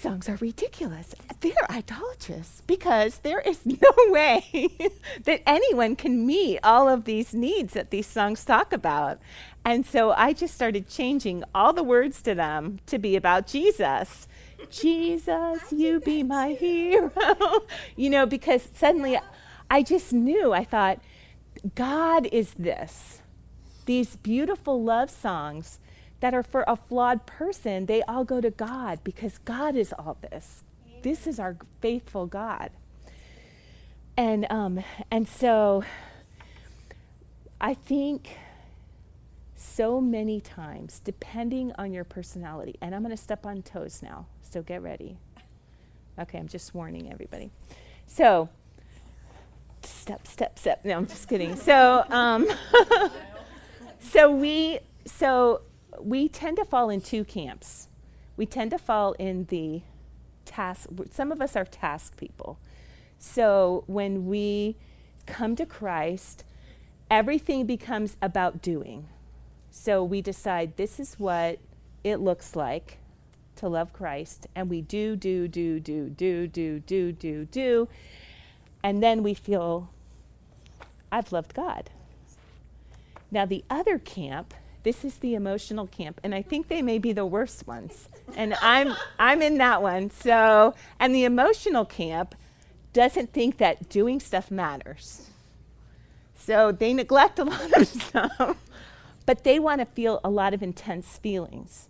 [0.00, 1.14] songs are ridiculous.
[1.40, 4.68] They're idolatrous because there is no way
[5.24, 9.18] that anyone can meet all of these needs that these songs talk about.
[9.64, 14.26] And so I just started changing all the words to them to be about Jesus.
[14.70, 17.10] Jesus, you be my hero.
[17.96, 19.18] you know, because suddenly
[19.70, 21.00] I just knew, I thought,
[21.74, 23.22] God is this.
[23.86, 25.79] These beautiful love songs
[26.20, 30.18] that are for a flawed person, they all go to God because God is all
[30.30, 30.62] this.
[31.02, 32.70] This is our faithful God.
[34.16, 35.82] And um, and so
[37.60, 38.36] I think
[39.56, 44.26] so many times, depending on your personality, and I'm going to step on toes now,
[44.42, 45.16] so get ready.
[46.18, 47.50] Okay, I'm just warning everybody.
[48.06, 48.48] So,
[49.82, 50.84] step, step, step.
[50.84, 51.56] No, I'm just kidding.
[51.56, 52.46] So, um,
[54.00, 55.62] so we, so
[55.98, 57.88] we tend to fall in two camps.
[58.36, 59.82] We tend to fall in the
[60.44, 60.88] task.
[61.10, 62.58] Some of us are task people.
[63.18, 64.76] So when we
[65.26, 66.44] come to Christ,
[67.10, 69.08] everything becomes about doing.
[69.70, 71.58] So we decide this is what
[72.02, 72.98] it looks like
[73.56, 77.88] to love Christ, and we do, do, do, do, do, do, do, do, do,
[78.82, 79.90] and then we feel,
[81.12, 81.90] I've loved God.
[83.30, 87.12] Now, the other camp, this is the emotional camp, and I think they may be
[87.12, 88.08] the worst ones.
[88.34, 90.10] And I'm, I'm in that one.
[90.10, 92.34] So, and the emotional camp
[92.92, 95.30] doesn't think that doing stuff matters.
[96.34, 98.56] So they neglect a lot of stuff,
[99.26, 101.88] but they want to feel a lot of intense feelings.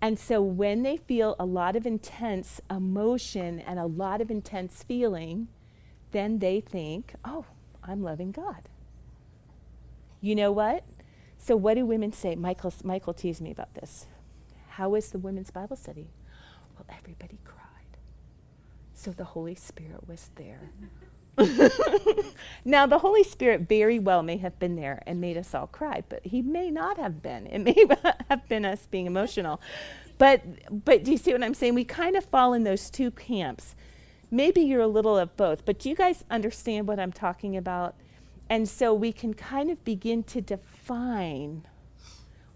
[0.00, 4.82] And so when they feel a lot of intense emotion and a lot of intense
[4.82, 5.48] feeling,
[6.12, 7.44] then they think, oh,
[7.84, 8.68] I'm loving God.
[10.20, 10.84] You know what?
[11.42, 12.36] So what do women say?
[12.36, 14.06] Michael, Michael teased me about this.
[14.68, 16.06] How was the women's Bible study?
[16.76, 17.98] Well, everybody cried.
[18.94, 20.70] So the Holy Spirit was there.
[22.64, 26.04] now, the Holy Spirit very well may have been there and made us all cry,
[26.08, 27.48] but he may not have been.
[27.48, 27.86] It may
[28.30, 29.60] have been us being emotional.
[30.18, 30.44] But,
[30.84, 31.74] but do you see what I'm saying?
[31.74, 33.74] We kind of fall in those two camps.
[34.30, 37.96] Maybe you're a little of both, but do you guys understand what I'm talking about?
[38.52, 41.66] And so we can kind of begin to define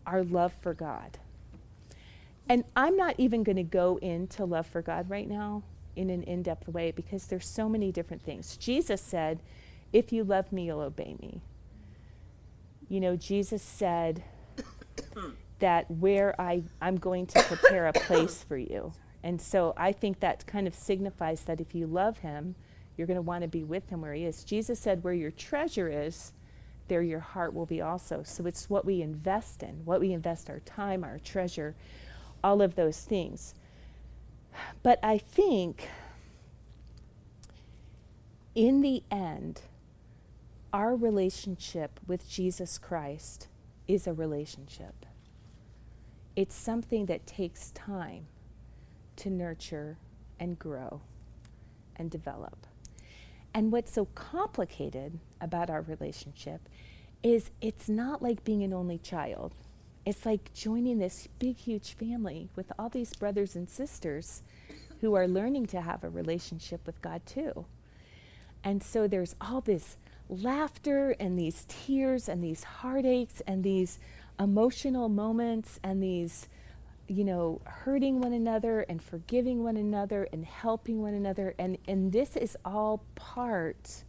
[0.04, 1.16] our love for God.
[2.50, 5.62] And I'm not even going to go into love for God right now
[5.96, 8.58] in an in depth way because there's so many different things.
[8.58, 9.40] Jesus said,
[9.90, 11.40] If you love me, you'll obey me.
[12.90, 14.22] You know, Jesus said
[15.60, 18.92] that where I, I'm going to prepare a place for you.
[19.22, 22.54] And so I think that kind of signifies that if you love him,
[22.96, 24.44] you're going to want to be with him where he is.
[24.44, 26.32] Jesus said, Where your treasure is,
[26.88, 28.22] there your heart will be also.
[28.22, 31.74] So it's what we invest in, what we invest our time, our treasure,
[32.42, 33.54] all of those things.
[34.82, 35.88] But I think
[38.54, 39.62] in the end,
[40.72, 43.48] our relationship with Jesus Christ
[43.86, 45.06] is a relationship.
[46.34, 48.26] It's something that takes time
[49.16, 49.98] to nurture
[50.38, 51.00] and grow
[51.96, 52.65] and develop.
[53.56, 56.68] And what's so complicated about our relationship
[57.22, 59.54] is it's not like being an only child.
[60.04, 64.42] It's like joining this big, huge family with all these brothers and sisters
[65.00, 67.64] who are learning to have a relationship with God too.
[68.62, 69.96] And so there's all this
[70.28, 73.98] laughter and these tears and these heartaches and these
[74.38, 76.46] emotional moments and these
[77.08, 81.54] you know, hurting one another and forgiving one another and helping one another.
[81.58, 84.04] And, and this is all part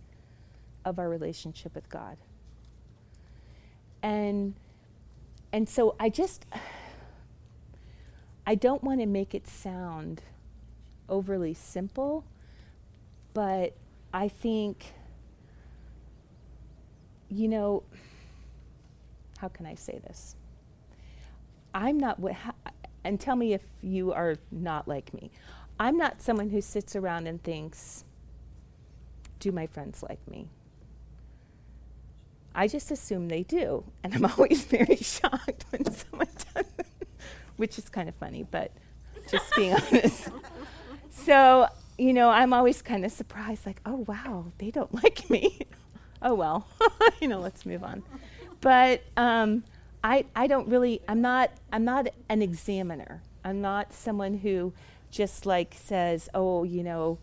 [0.83, 2.17] of our relationship with God.
[4.01, 4.55] And,
[5.51, 6.45] and so I just,
[8.47, 10.21] I don't want to make it sound
[11.10, 12.23] overly simple,
[13.33, 13.75] but
[14.13, 14.93] I think,
[17.29, 17.83] you know,
[19.38, 20.36] how can I say this?
[21.73, 22.36] I'm not what,
[23.08, 25.32] and tell me if you are not like me.
[25.80, 28.04] I'm not someone who sits around and thinks,
[29.39, 30.50] do my friends like me?
[32.56, 33.84] I just assume they do.
[34.04, 36.65] And I'm always very shocked when someone does
[37.58, 38.72] which is kind of funny, but
[39.30, 40.30] just being honest.
[41.10, 41.67] So,
[41.98, 45.60] you know, I'm always kind of surprised, like, oh, wow, they don't like me.
[46.22, 46.67] oh, well,
[47.20, 48.04] you know, let's move on.
[48.62, 49.63] But um,
[50.08, 53.22] I, I don't really I'm not I'm not an examiner.
[53.43, 54.74] I'm not someone who
[55.12, 57.17] just like says, "Oh, you know,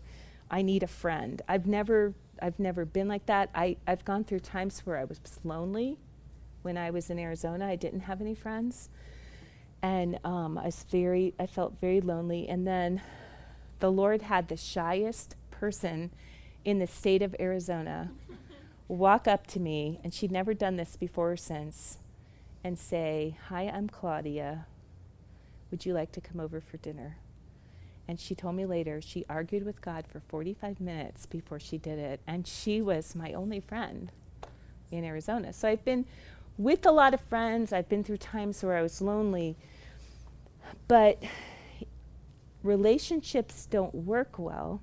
[0.51, 3.49] I need a friend." I've never I've never been like that.
[3.55, 5.97] I I've gone through times where I was lonely
[6.61, 7.65] when I was in Arizona.
[7.65, 8.89] I didn't have any friends.
[9.81, 13.01] And um, I was very I felt very lonely and then
[13.79, 16.11] the Lord had the shyest person
[16.63, 18.11] in the state of Arizona
[18.87, 21.97] walk up to me, and she'd never done this before or since,
[22.65, 24.65] and say, Hi, I'm Claudia.
[25.69, 27.17] Would you like to come over for dinner?
[28.07, 31.99] And she told me later she argued with God for 45 minutes before she did
[31.99, 32.21] it.
[32.25, 34.11] And she was my only friend
[34.89, 35.53] in Arizona.
[35.53, 36.05] So I've been
[36.57, 37.71] with a lot of friends.
[37.71, 39.55] I've been through times where I was lonely.
[40.87, 41.21] But
[42.63, 44.81] relationships don't work well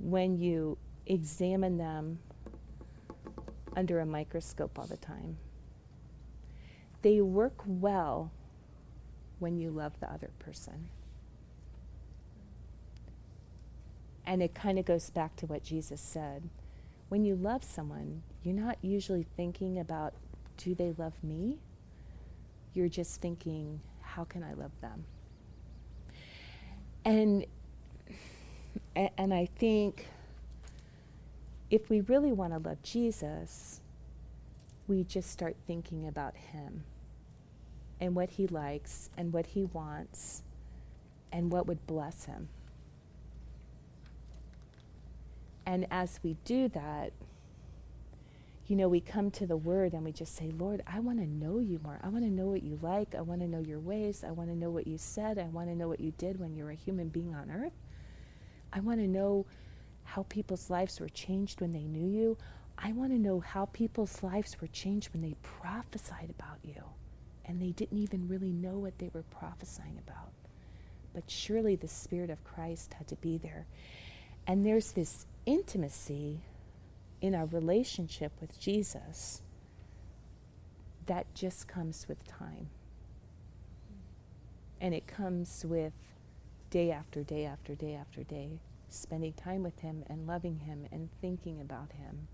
[0.00, 2.18] when you examine them
[3.76, 5.36] under a microscope all the time.
[7.02, 8.30] They work well
[9.40, 10.88] when you love the other person.
[14.24, 16.48] And it kind of goes back to what Jesus said.
[17.08, 20.14] When you love someone, you're not usually thinking about,
[20.56, 21.58] do they love me?
[22.72, 25.04] You're just thinking, how can I love them?
[27.04, 27.44] And
[28.94, 30.06] and I think
[31.68, 33.80] if we really want to love Jesus,
[34.86, 36.84] we just start thinking about him
[38.02, 40.42] and what he likes and what he wants
[41.30, 42.48] and what would bless him.
[45.64, 47.12] And as we do that,
[48.66, 51.26] you know, we come to the Word and we just say, Lord, I want to
[51.26, 52.00] know you more.
[52.02, 53.14] I want to know what you like.
[53.14, 54.24] I want to know your ways.
[54.26, 55.38] I want to know what you said.
[55.38, 57.78] I want to know what you did when you were a human being on earth.
[58.72, 59.46] I want to know
[60.02, 62.36] how people's lives were changed when they knew you.
[62.76, 66.82] I want to know how people's lives were changed when they prophesied about you
[67.44, 70.32] and they didn't even really know what they were prophesying about.
[71.14, 73.66] But surely the Spirit of Christ had to be there.
[74.46, 76.40] And there's this intimacy
[77.20, 79.42] in our relationship with Jesus
[81.06, 82.68] that just comes with time.
[84.80, 85.92] And it comes with
[86.70, 91.08] day after day after day after day, spending time with Him and loving Him and
[91.20, 92.28] thinking about Him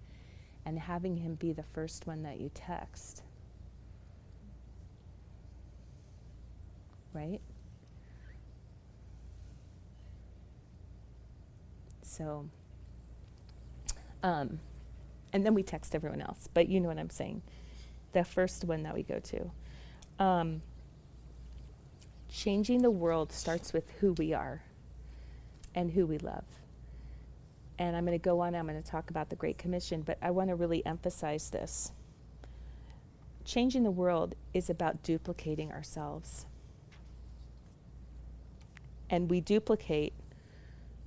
[0.65, 3.23] and having Him be the first one that you text.
[7.13, 7.41] Right?
[12.03, 12.49] So,
[14.23, 14.61] um,
[15.33, 17.43] and then we text everyone else, but you know what I'm saying.
[18.13, 19.51] The first one that we go to.
[20.19, 20.63] Um,
[22.29, 24.63] changing the world starts with who we are
[25.75, 26.45] and who we love.
[27.79, 30.19] And I'm going to go on, I'm going to talk about the Great Commission, but
[30.21, 31.93] I want to really emphasize this.
[33.45, 36.47] Changing the world is about duplicating ourselves.
[39.11, 40.13] And we duplicate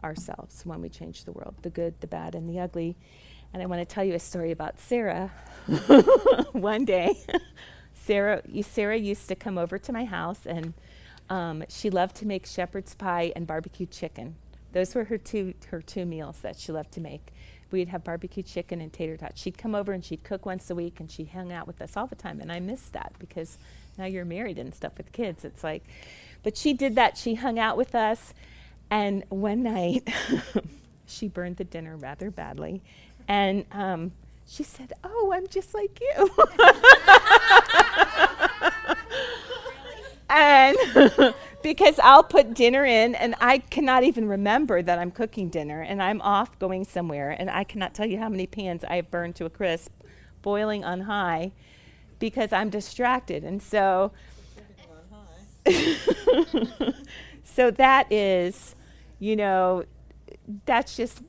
[0.04, 2.96] ourselves when we change the world the good, the bad, and the ugly.
[3.54, 5.32] And I want to tell you a story about Sarah.
[6.54, 7.18] One day,
[7.94, 10.74] Sarah, you, Sarah used to come over to my house, and
[11.30, 14.36] um, she loved to make shepherd's pie and barbecue chicken.
[14.72, 17.34] Those were her two her two meals that she loved to make.
[17.72, 19.40] We'd have barbecue chicken and tater tots.
[19.42, 21.96] She'd come over and she'd cook once a week, and she hung out with us
[21.96, 22.40] all the time.
[22.40, 23.58] And I missed that because
[23.98, 25.46] now you're married and stuff with kids.
[25.46, 25.84] It's like,
[26.44, 27.18] but she did that.
[27.18, 28.34] She hung out with us,
[28.90, 30.10] and one night
[31.06, 32.82] she burned the dinner rather badly,
[33.28, 34.12] and um,
[34.48, 36.30] she said, Oh, I'm just like you.
[40.30, 45.82] and because I'll put dinner in and I cannot even remember that I'm cooking dinner
[45.82, 49.12] and I'm off going somewhere and I cannot tell you how many pans I have
[49.12, 49.92] burned to a crisp,
[50.42, 51.52] boiling on high
[52.20, 53.44] because I'm distracted.
[53.44, 54.12] And so
[57.44, 58.76] so that is,
[59.20, 59.86] you know,
[60.66, 61.22] that's just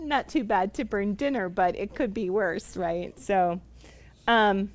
[0.00, 3.18] not too bad to burn dinner, but it could be worse, right?
[3.18, 3.60] So,
[4.26, 4.70] um,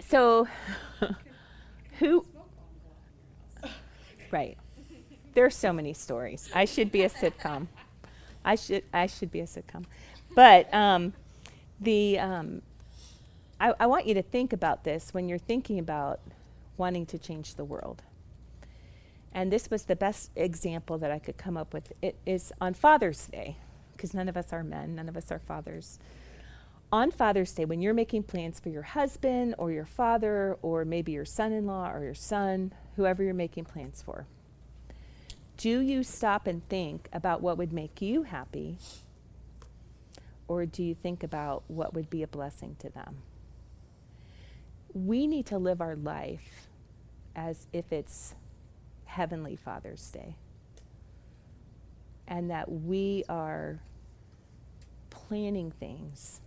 [0.00, 0.46] so
[1.98, 2.26] who?
[4.30, 4.56] Right.
[5.34, 6.50] There's so many stories.
[6.54, 7.68] I should be a sitcom.
[8.44, 9.84] I should I should be a sitcom,
[10.34, 11.14] but um,
[11.80, 12.62] the um,
[13.60, 16.20] I, I want you to think about this when you're thinking about
[16.76, 18.02] wanting to change the world.
[19.32, 21.92] And this was the best example that I could come up with.
[22.02, 23.56] It is on Father's Day,
[23.96, 25.98] because none of us are men, none of us are fathers.
[26.92, 31.12] On Father's Day, when you're making plans for your husband or your father or maybe
[31.12, 34.26] your son in law or your son, whoever you're making plans for,
[35.56, 38.76] do you stop and think about what would make you happy?
[40.48, 43.22] Or do you think about what would be a blessing to them?
[44.94, 46.68] We need to live our life
[47.36, 48.34] as if it's
[49.06, 50.36] Heavenly Father's Day.
[52.28, 53.80] And that we are
[55.10, 56.40] planning things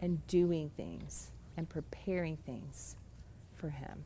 [0.00, 2.96] and doing things and preparing things
[3.56, 4.04] for Him.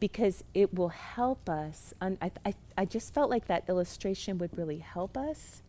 [0.00, 1.94] because it will help us.
[2.00, 5.62] Un- I, I, I just felt like that illustration would really help us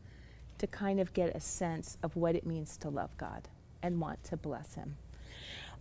[0.57, 3.47] to kind of get a sense of what it means to love God
[3.81, 4.97] and want to bless Him.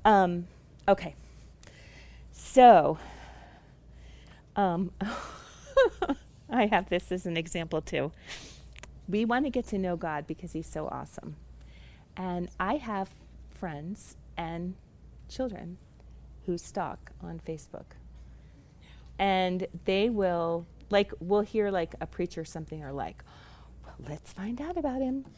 [0.05, 0.47] Um,
[0.89, 1.15] okay.
[2.33, 2.99] So,
[4.57, 4.93] um,
[6.51, 8.13] I have this as an example too.
[9.09, 11.37] We want to get to know God because He's so awesome.
[12.17, 13.11] And I have
[13.51, 14.75] friends and
[15.29, 15.79] children
[16.47, 17.97] who stalk on Facebook.
[19.19, 23.23] And they will, like, we'll hear like a preacher something or like,
[23.85, 25.25] well, let's find out about him.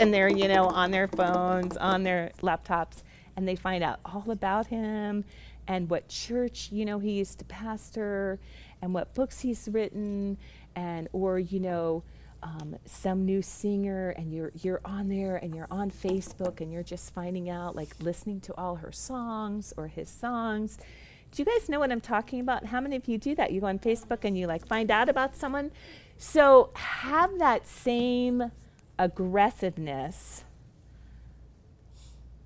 [0.00, 3.03] And they're, you know, on their phones, on their laptops,
[3.36, 5.24] and they find out all about him
[5.66, 8.38] and what church, you know, he used to pastor
[8.82, 10.36] and what books he's written
[10.76, 12.02] and, or, you know,
[12.42, 16.82] um, some new singer and you're you're on there and you're on Facebook and you're
[16.82, 20.76] just finding out like listening to all her songs or his songs.
[21.32, 22.66] Do you guys know what I'm talking about?
[22.66, 23.50] How many of you do that?
[23.50, 25.72] You go on Facebook and you like find out about someone.
[26.18, 28.52] So have that same
[28.98, 30.44] aggressiveness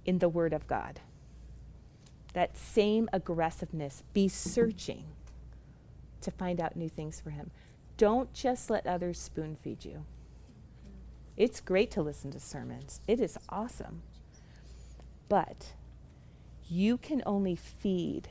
[0.09, 1.01] in the Word of God.
[2.33, 4.03] That same aggressiveness.
[4.15, 5.05] Be searching
[6.23, 7.51] to find out new things for Him.
[7.99, 10.07] Don't just let others spoon feed you.
[11.37, 14.01] It's great to listen to sermons, it is awesome.
[15.29, 15.75] But
[16.71, 18.29] you can only feed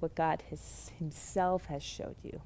[0.00, 2.40] what God has, Himself has showed you.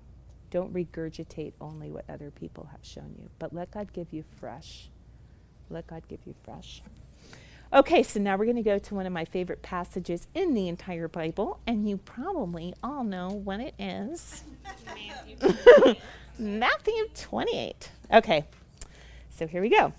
[0.51, 4.91] Don't regurgitate only what other people have shown you, but let God give you fresh.
[5.71, 6.83] Let God give you fresh.
[7.75, 10.69] Okay, so now we're going to go to one of my favorite passages in the
[10.69, 14.45] entire Bible, and you probably all know what it is.
[16.39, 17.89] Matthew 28.
[18.13, 18.45] Okay,
[19.31, 19.95] so here we go.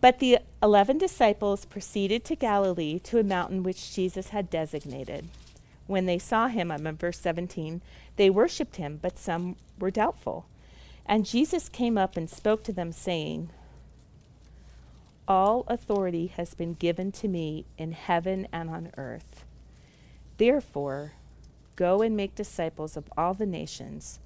[0.00, 5.26] But the eleven disciples proceeded to Galilee to a mountain which Jesus had designated.
[5.88, 7.82] When they saw him, I'm in verse 17,
[8.14, 10.46] they worshipped him, but some were doubtful.
[11.04, 13.50] And Jesus came up and spoke to them, saying,
[15.28, 19.44] All authority has been given to me in heaven and on earth.
[20.38, 21.12] Therefore,
[21.76, 24.20] go and make disciples of all the nations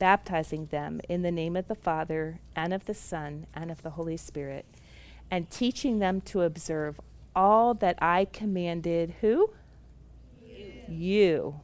[0.00, 3.90] baptizing them in the name of the Father, and of the Son, and of the
[3.90, 4.64] Holy Spirit,
[5.30, 6.98] and teaching them to observe
[7.36, 9.50] all that I commanded who?
[10.44, 10.72] You.
[10.88, 11.60] you.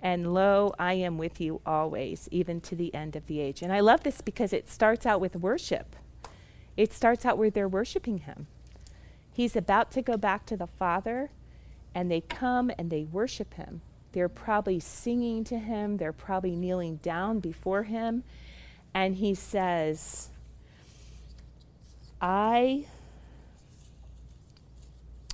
[0.00, 3.60] And lo, I am with you always, even to the end of the age.
[3.60, 5.96] And I love this because it starts out with worship.
[6.78, 8.46] It starts out where they're worshiping him.
[9.32, 11.32] He's about to go back to the Father,
[11.92, 13.80] and they come and they worship him.
[14.12, 18.22] They're probably singing to him, they're probably kneeling down before him.
[18.94, 20.28] And he says,
[22.20, 22.86] I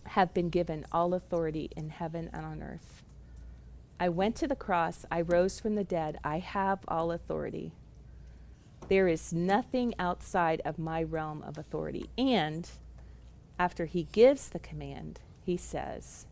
[0.05, 3.03] have been given all authority in heaven and on earth.
[4.01, 7.73] I went to the cross, I rose from the dead, I have all authority.
[8.89, 12.11] There is nothing outside of my realm of authority.
[12.19, 12.69] And
[13.59, 16.27] after he gives the command, he says,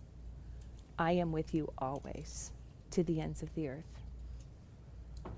[0.98, 2.52] I am with you always
[2.90, 3.84] to the ends of the earth.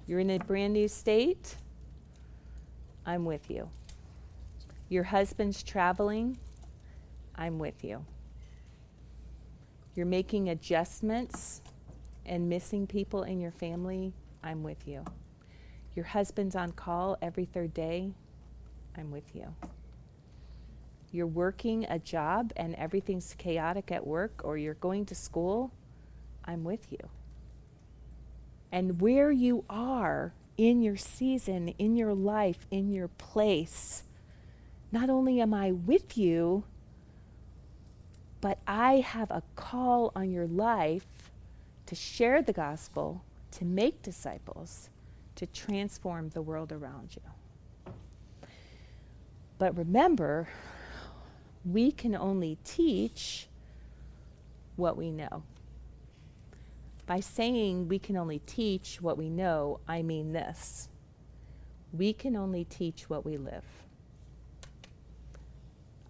[0.06, 1.56] You're in a brand new state,
[3.06, 3.70] I'm with you.
[4.88, 6.38] Your husband's traveling,
[7.36, 8.04] I'm with you.
[9.94, 11.62] You're making adjustments
[12.26, 14.12] and missing people in your family,
[14.42, 15.04] I'm with you.
[15.94, 18.12] Your husband's on call every third day,
[18.96, 19.54] I'm with you.
[21.12, 25.70] You're working a job and everything's chaotic at work or you're going to school,
[26.44, 26.98] I'm with you.
[28.72, 34.02] And where you are in your season, in your life, in your place,
[34.90, 36.64] not only am I with you,
[38.40, 41.06] but I have a call on your life
[41.86, 44.90] to share the gospel, to make disciples,
[45.44, 47.94] to transform the world around you.
[49.58, 50.48] But remember,
[51.64, 53.48] we can only teach
[54.76, 55.42] what we know.
[57.06, 60.88] By saying we can only teach what we know, I mean this
[61.92, 63.64] we can only teach what we live.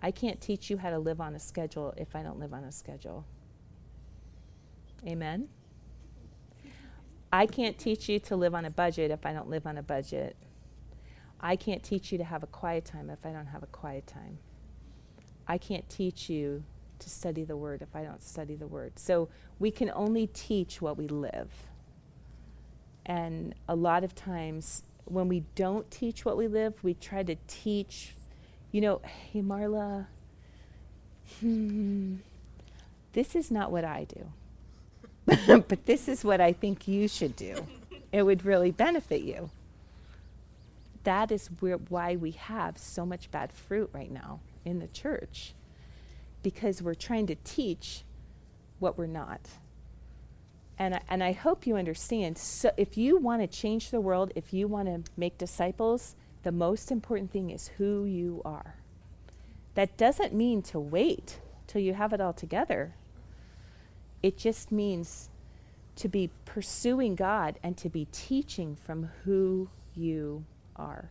[0.01, 2.65] I can't teach you how to live on a schedule if I don't live on
[2.65, 3.27] a schedule.
[5.07, 5.49] Amen?
[7.35, 9.83] I can't teach you to live on a budget if I don't live on a
[9.83, 10.37] budget.
[11.41, 14.07] I can't teach you to have a quiet time if I don't have a quiet
[14.07, 14.39] time.
[15.49, 16.63] I can't teach you
[17.01, 19.01] to study the word if I don't study the word.
[19.01, 21.51] So we can only teach what we live.
[23.05, 27.35] And a lot of times when we don't teach what we live, we try to
[27.49, 28.15] teach,
[28.71, 29.01] you know,
[29.33, 30.07] hey, Marla,
[31.41, 32.15] hmm,
[33.13, 34.31] this is not what I do.
[35.47, 37.67] but this is what I think you should do.
[38.13, 39.51] It would really benefit you.
[41.05, 45.55] That is where, why we have so much bad fruit right now in the church,
[46.43, 48.05] because we're trying to teach
[48.79, 49.41] what we're not.
[50.79, 52.39] And I, and I hope you understand.
[52.39, 56.53] So, if you want to change the world, if you want to make disciples, the
[56.53, 58.75] most important thing is who you are.
[59.75, 62.95] That doesn't mean to wait till you have it all together.
[64.25, 65.29] It just means
[65.97, 70.47] to be pursuing God and to be teaching from who you
[70.77, 71.11] are.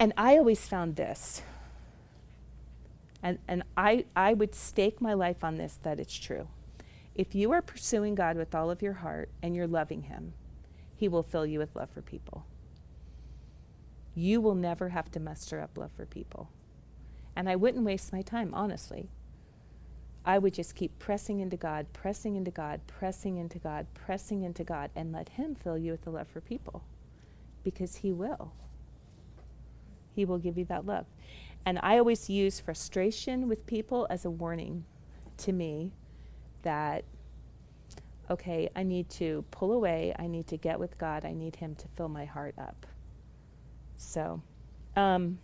[0.00, 1.40] And I always found this,
[3.22, 6.48] and, and I, I would stake my life on this that it's true.
[7.14, 10.32] If you are pursuing God with all of your heart and you're loving Him,
[10.96, 12.44] He will fill you with love for people.
[14.16, 16.50] You will never have to muster up love for people.
[17.36, 19.10] And I wouldn't waste my time, honestly.
[20.26, 24.64] I would just keep pressing into God, pressing into God, pressing into God, pressing into
[24.64, 26.82] God, and let Him fill you with the love for people.
[27.62, 28.52] Because He will.
[30.16, 31.06] He will give you that love.
[31.64, 34.84] And I always use frustration with people as a warning
[35.38, 35.92] to me
[36.62, 37.04] that,
[38.28, 41.76] okay, I need to pull away, I need to get with God, I need Him
[41.76, 42.86] to fill my heart up.
[43.96, 44.42] So,
[44.96, 45.38] um,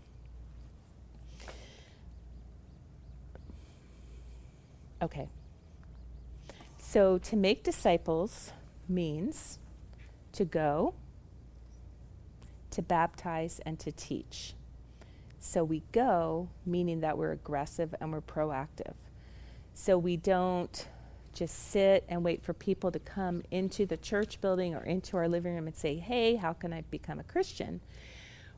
[5.03, 5.29] Okay.
[6.79, 8.53] So to make disciples
[8.89, 9.59] means
[10.33, 10.95] to go,
[12.71, 14.55] to baptize, and to teach.
[15.41, 18.95] So we go, meaning that we're aggressive and we're proactive.
[19.75, 20.87] So we don't
[21.35, 25.29] just sit and wait for people to come into the church building or into our
[25.29, 27.81] living room and say, hey, how can I become a Christian?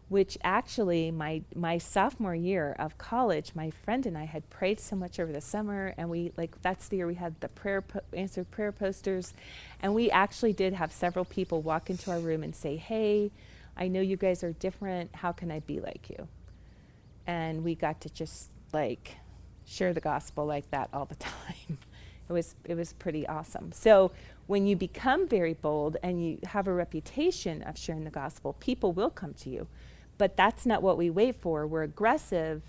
[0.09, 4.95] Which actually my my sophomore year of college my friend and i had prayed so
[4.95, 8.01] much over the summer and we like that's the year we had the prayer po-
[8.13, 9.33] answered prayer posters.
[9.81, 13.31] And we actually did have several people walk into our room and say hey
[13.77, 15.15] i know you guys are different.
[15.15, 16.29] How can i be like you?
[17.27, 19.17] And we got to just like
[19.65, 21.79] share the gospel like that all the time.
[22.29, 23.73] It was it was pretty awesome.
[23.73, 24.13] So
[24.47, 28.93] when you become very bold and you have a reputation of sharing the gospel people
[28.93, 29.67] will come to you
[30.19, 31.67] but that's not what we wait for.
[31.67, 32.63] We're aggressive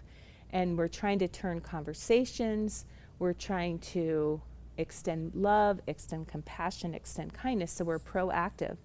[0.51, 2.85] and we're trying to turn conversations,
[3.19, 4.41] we're trying to
[4.77, 7.71] extend love, extend compassion, extend kindness.
[7.71, 8.77] So we're proactive.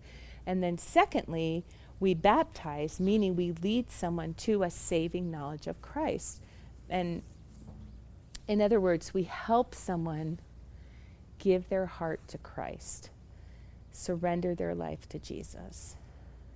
[0.47, 1.65] And then, secondly,
[1.99, 6.43] we baptize, meaning we lead someone to a saving knowledge of Christ.
[6.89, 7.23] And
[8.49, 10.41] in other words, we help someone
[11.39, 13.11] give their heart to Christ,
[13.93, 15.97] surrender their life to Jesus.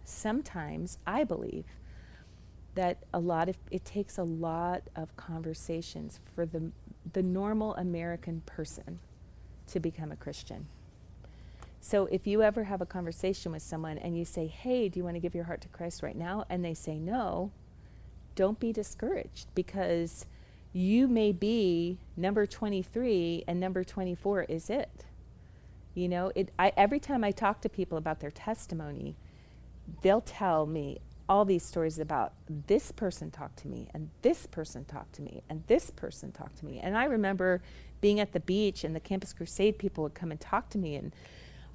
[0.05, 1.65] Sometimes, I believe,
[2.75, 6.71] that a lot of it takes a lot of conversations for the
[7.13, 8.99] the normal American person
[9.67, 10.67] to become a Christian.
[11.81, 15.05] So if you ever have a conversation with someone and you say, "Hey, do you
[15.05, 17.51] want to give your heart to Christ right now?" and they say no,
[18.35, 20.27] don't be discouraged because
[20.73, 25.05] you may be number 23 and number 24 is it.
[25.95, 29.15] You know, it I every time I talk to people about their testimony,
[30.03, 32.33] they'll tell me, all these stories about
[32.67, 36.59] this person talked to me and this person talked to me and this person talked
[36.59, 36.81] to me.
[36.81, 37.63] And I remember
[38.01, 40.97] being at the beach and the Campus Crusade people would come and talk to me
[40.97, 41.15] and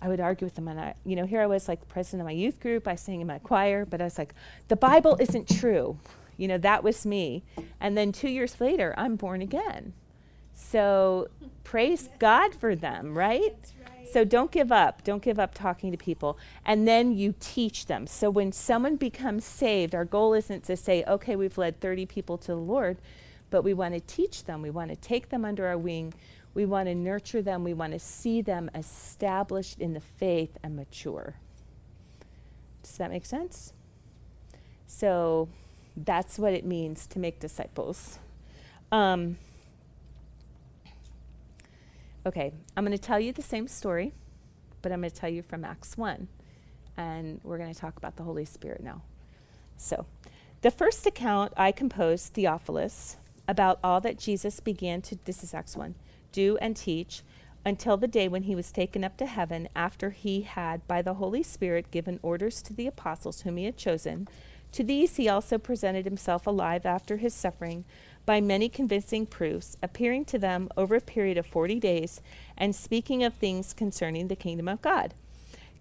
[0.01, 2.25] I would argue with them and I you know here I was like president of
[2.25, 4.33] my youth group, I sang in my choir, but I was like
[4.67, 5.97] the Bible isn't true.
[6.37, 7.43] You know, that was me.
[7.81, 9.91] And then 2 years later, I'm born again.
[10.53, 11.27] So
[11.65, 13.57] praise God for them, right?
[14.12, 15.03] So don't give up.
[15.03, 16.38] Don't give up talking to people.
[16.66, 18.07] And then you teach them.
[18.07, 22.38] So when someone becomes saved, our goal isn't to say, okay, we've led 30 people
[22.39, 22.97] to the Lord,
[23.49, 24.62] but we want to teach them.
[24.62, 26.14] We want to take them under our wing.
[26.53, 27.64] We want to nurture them.
[27.64, 31.36] We want to see them established in the faith and mature.
[32.82, 33.74] Does that make sense?
[34.88, 35.49] So
[35.95, 38.18] that's what it means to make disciples.
[38.91, 39.38] Um,
[42.30, 44.13] Okay, I'm going to tell you the same story,
[44.84, 46.27] but I'm going to tell you from Acts 1.
[46.95, 49.01] And we're going to talk about the Holy Spirit now.
[49.77, 50.05] So,
[50.61, 53.17] the first account I composed, Theophilus,
[53.47, 55.95] about all that Jesus began to, this is Acts 1,
[56.32, 57.23] do and teach
[57.65, 61.15] until the day when he was taken up to heaven after he had, by the
[61.15, 64.27] Holy Spirit, given orders to the apostles whom he had chosen.
[64.73, 67.86] To these he also presented himself alive after his suffering
[68.30, 72.21] by many convincing proofs, appearing to them over a period of forty days,
[72.55, 75.15] and speaking of things concerning the kingdom of God.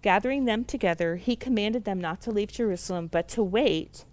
[0.01, 4.03] Gathering them together, he commanded them not to leave Jerusalem, but to wait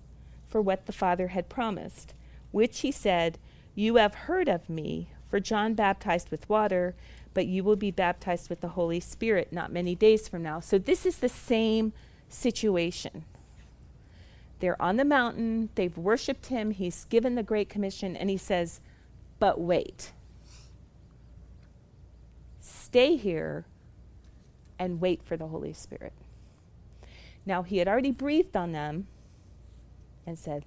[0.46, 2.12] for what the Father had promised,
[2.50, 3.38] which he said,
[3.74, 6.94] You have heard of me, For John baptized with water,
[7.32, 10.60] but you will be baptized with the Holy Spirit not many days from now.
[10.60, 11.94] So this is the same
[12.28, 13.24] situation.
[14.58, 18.80] They're on the mountain, they've worshiped him, he's given the Great Commission, and he says,
[19.38, 20.12] But wait.
[22.60, 23.66] Stay here
[24.78, 26.12] and wait for the Holy Spirit.
[27.44, 29.06] Now, he had already breathed on them
[30.26, 30.64] and said,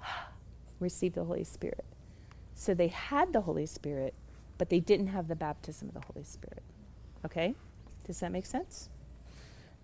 [0.80, 1.84] Receive the Holy Spirit.
[2.54, 4.14] So they had the Holy Spirit,
[4.56, 6.62] but they didn't have the baptism of the Holy Spirit.
[7.24, 7.54] Okay?
[8.06, 8.88] Does that make sense?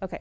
[0.03, 0.21] Okay.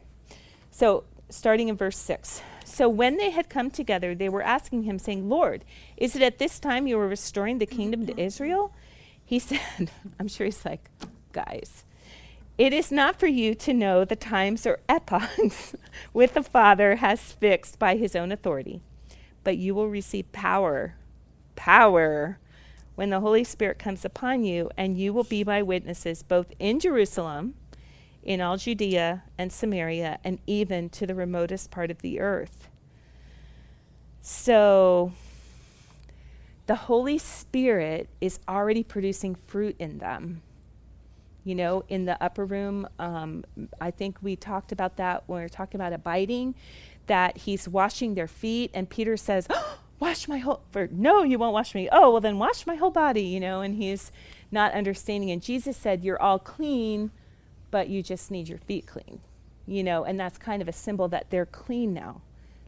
[0.71, 2.41] So, starting in verse 6.
[2.65, 5.63] So, when they had come together, they were asking him, saying, Lord,
[5.95, 8.73] is it at this time you are restoring the kingdom to Israel?
[9.25, 10.89] He said, I'm sure he's like,
[11.31, 11.85] guys,
[12.57, 15.75] it is not for you to know the times or epochs
[16.11, 18.81] which the Father has fixed by his own authority,
[19.43, 20.95] but you will receive power,
[21.55, 22.39] power,
[22.95, 26.79] when the Holy Spirit comes upon you, and you will be my witnesses both in
[26.79, 27.53] Jerusalem,
[28.27, 32.69] in all Judea and Samaria, and even to the remotest part of the earth.
[34.21, 35.13] So,
[36.67, 40.43] the Holy Spirit is already producing fruit in them
[41.47, 42.85] you know, in the upper room.
[42.99, 43.45] Um,
[43.79, 46.55] I think we talked about that when we were talking about abiding,
[47.05, 50.61] that he's washing their feet, and Peter says, oh, Wash my whole,
[50.91, 51.89] no, you won't wash me.
[51.91, 54.11] Oh, well, then wash my whole body, you know, and he's
[54.51, 55.31] not understanding.
[55.31, 57.09] And Jesus said, You're all clean,
[57.71, 59.19] but you just need your feet clean,
[59.65, 62.21] you know, and that's kind of a symbol that they're clean now,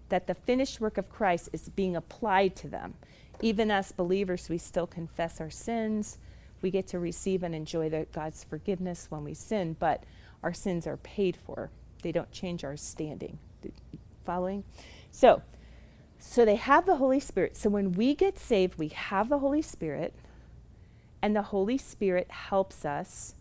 [0.09, 2.95] that the finished work of Christ is being applied to them.
[3.41, 6.17] Even as believers, we still confess our sins
[6.61, 10.03] we get to receive and enjoy the, God's forgiveness when we sin, but
[10.43, 11.69] our sins are paid for.
[12.01, 13.39] They don't change our standing.
[14.25, 14.63] Following?
[15.11, 15.41] So,
[16.19, 17.55] so they have the Holy Spirit.
[17.57, 20.13] So when we get saved, we have the Holy Spirit,
[21.21, 23.35] and the Holy Spirit helps us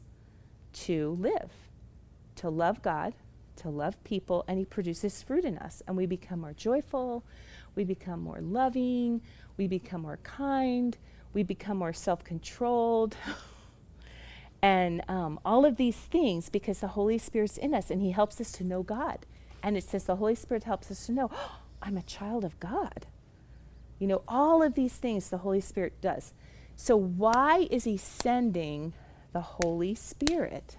[0.84, 1.50] to live,
[2.36, 3.14] to love God,
[3.56, 5.82] to love people, and He produces fruit in us.
[5.86, 7.24] And we become more joyful,
[7.74, 9.20] we become more loving,
[9.56, 10.96] we become more kind,
[11.32, 13.16] we become more self controlled.
[14.62, 18.40] and um, all of these things because the Holy Spirit's in us and He helps
[18.40, 19.26] us to know God.
[19.62, 22.58] And it says the Holy Spirit helps us to know, oh, I'm a child of
[22.60, 23.06] God.
[23.98, 26.32] You know, all of these things the Holy Spirit does.
[26.76, 28.92] So, why is He sending
[29.38, 30.78] the Holy Spirit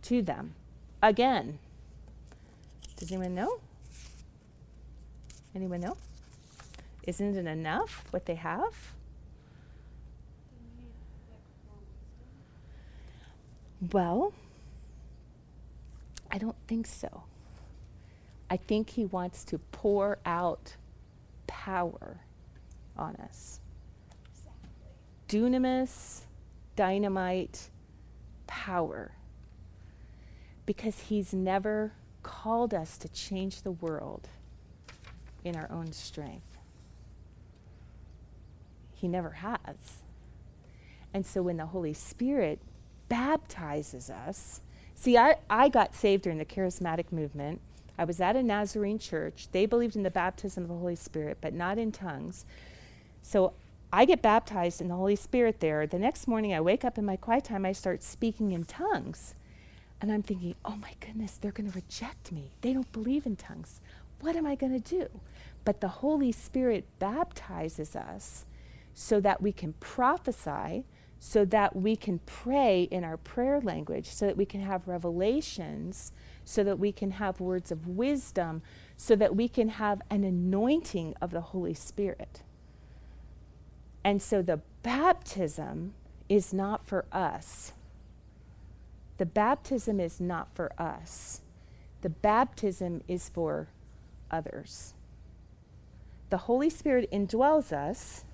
[0.00, 0.54] to them?
[1.02, 1.58] Again,
[2.96, 3.58] does anyone know?
[5.56, 5.96] Anyone know?
[7.02, 8.92] Isn't it enough what they have?
[13.90, 14.32] Well,
[16.30, 17.24] I don't think so.
[18.48, 20.76] I think he wants to pour out
[21.48, 22.20] power
[22.96, 23.58] on us.
[24.30, 25.40] Exactly.
[25.40, 26.20] Dunamis,
[26.78, 27.70] dynamite,
[28.46, 29.10] power.
[30.64, 34.28] Because he's never called us to change the world
[35.44, 36.56] in our own strength.
[38.94, 40.02] He never has.
[41.12, 42.60] And so when the Holy Spirit
[43.08, 44.60] baptizes us.
[44.94, 47.60] See, I, I got saved during the charismatic movement.
[47.98, 49.48] I was at a Nazarene church.
[49.50, 52.44] They believed in the baptism of the Holy Spirit, but not in tongues.
[53.20, 53.54] So
[53.90, 55.86] I get baptized in the Holy Spirit there.
[55.86, 59.34] The next morning, I wake up in my quiet time, I start speaking in tongues.
[60.00, 62.52] And I'm thinking, oh my goodness, they're going to reject me.
[62.60, 63.80] They don't believe in tongues.
[64.20, 65.08] What am I going to do?
[65.64, 68.44] But the Holy Spirit baptizes us
[68.92, 70.84] so that we can prophesy,
[71.18, 76.12] so that we can pray in our prayer language, so that we can have revelations,
[76.44, 78.60] so that we can have words of wisdom,
[78.98, 82.42] so that we can have an anointing of the Holy Spirit.
[84.08, 85.92] And so the baptism
[86.30, 87.74] is not for us.
[89.18, 91.42] The baptism is not for us.
[92.00, 93.68] The baptism is for
[94.30, 94.94] others.
[96.30, 98.24] The Holy Spirit indwells us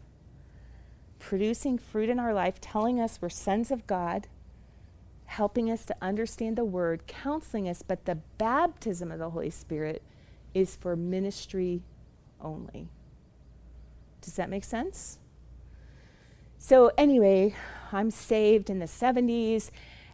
[1.18, 4.29] producing fruit in our life, telling us we're sons of God,
[5.25, 10.03] helping us to understand the word, counseling us, but the baptism of the Holy Spirit
[10.55, 11.83] is for ministry
[12.41, 12.91] only.
[14.20, 15.18] Does that make sense?
[16.66, 17.54] So, anyway,
[17.92, 19.70] I'm saved in the 70s,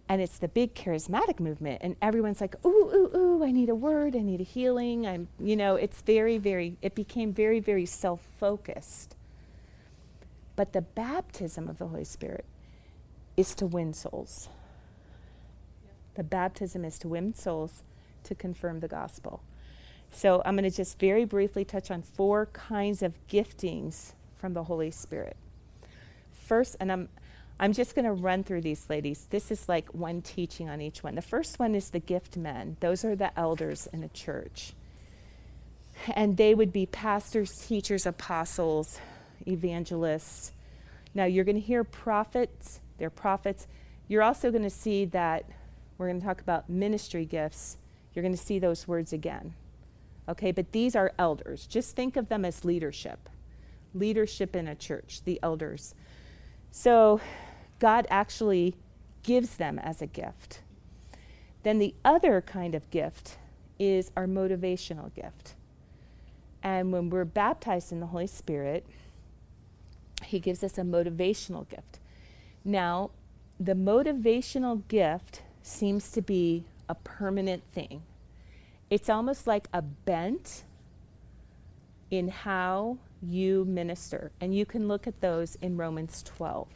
[0.09, 3.75] and it's the big charismatic movement, and everyone's like, ooh, ooh, ooh, I need a
[3.77, 5.07] word, I need a healing.
[5.07, 9.15] I'm, you know, it's very, very, it became very, very self focused.
[10.57, 12.45] But the baptism of the Holy Spirit
[13.37, 14.49] is to win souls.
[16.17, 17.85] The baptism is to win souls
[18.25, 19.41] to confirm the gospel.
[20.11, 24.65] So I'm going to just very briefly touch on four kinds of giftings from the
[24.65, 25.37] Holy Spirit.
[26.51, 27.09] First, and I'm
[27.61, 29.29] I'm just going to run through these ladies.
[29.31, 31.15] This is like one teaching on each one.
[31.15, 34.73] The first one is the gift men, those are the elders in a church.
[36.13, 38.99] And they would be pastors, teachers, apostles,
[39.47, 40.51] evangelists.
[41.15, 43.69] Now, you're going to hear prophets, they're prophets.
[44.09, 45.45] You're also going to see that
[45.99, 47.77] we're going to talk about ministry gifts.
[48.13, 49.55] You're going to see those words again.
[50.29, 51.69] Okay, but these are elders.
[51.69, 53.29] Just think of them as leadership.
[53.95, 55.95] Leadership in a church, the elders.
[56.71, 57.21] So
[57.79, 58.77] God actually
[59.23, 60.61] gives them as a gift.
[61.63, 63.37] Then the other kind of gift
[63.79, 65.55] is our motivational gift.
[66.63, 68.87] And when we're baptized in the Holy Spirit,
[70.25, 71.99] He gives us a motivational gift.
[72.65, 73.11] Now,
[73.59, 78.03] the motivational gift seems to be a permanent thing.
[78.91, 80.65] It's almost like a bent
[82.11, 84.33] in how you minister.
[84.41, 86.69] And you can look at those in Romans 12.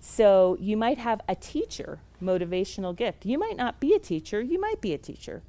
[0.00, 3.26] So you might have a teacher motivational gift.
[3.26, 5.42] You might not be a teacher, you might be a teacher.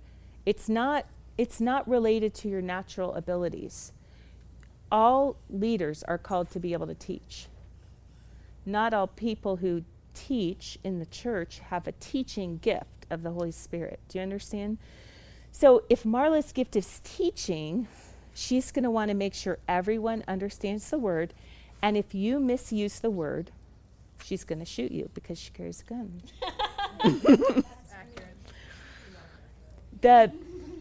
[0.46, 1.06] It's not
[1.38, 3.92] it's not related to your natural abilities.
[4.92, 7.48] All leaders are called to be able to teach.
[8.66, 9.84] Not all people who
[10.16, 14.00] teach in the church have a teaching gift of the Holy Spirit.
[14.10, 14.80] Do you understand?
[15.52, 17.88] So if Marla's gift is teaching,
[18.38, 21.34] she's going to want to make sure everyone understands the word.
[21.82, 23.50] And if you misuse the word,
[24.24, 26.22] she's going to shoot you because she carries a gun.
[30.02, 30.32] the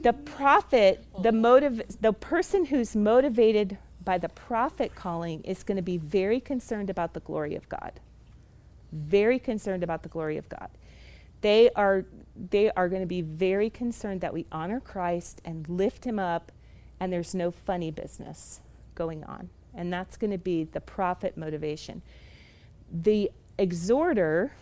[0.02, 5.82] the prophet, the motive, the person who's motivated by the prophet calling is going to
[5.82, 7.92] be very concerned about the glory of God.
[8.92, 10.68] Very concerned about the glory of God.
[11.40, 12.04] They are
[12.36, 16.52] they are going to be very concerned that we honor Christ and lift him up
[17.00, 18.60] and there's no funny business
[18.94, 19.50] going on.
[19.74, 22.02] And that's going to be the prophet motivation.
[22.90, 24.52] The exhorter,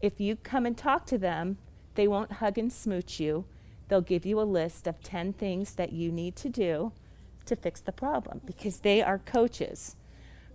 [0.00, 1.58] if you come and talk to them,
[1.94, 3.44] they won't hug and smooch you.
[3.88, 6.92] They'll give you a list of 10 things that you need to do
[7.46, 9.96] to fix the problem because they are coaches.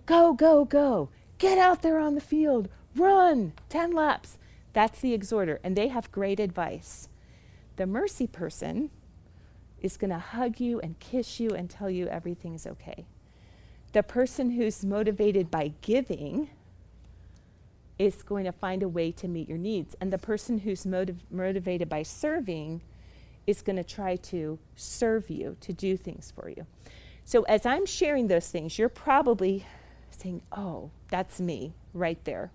[0.06, 1.10] Go, go, go.
[1.38, 2.70] Get out there on the field.
[2.96, 4.38] Run 10 laps.
[4.74, 7.10] That's the exhorter, and they have great advice.
[7.76, 8.90] The mercy person
[9.82, 13.06] is going to hug you and kiss you and tell you everything's okay.
[13.94, 16.50] The person who's motivated by giving
[17.98, 19.96] is going to find a way to meet your needs.
[20.02, 22.82] And the person who's motiv- motivated by serving
[23.48, 26.66] is going to try to serve you, to do things for you.
[27.24, 29.66] So as I'm sharing those things, you're probably
[30.10, 32.52] saying, oh, that's me right there.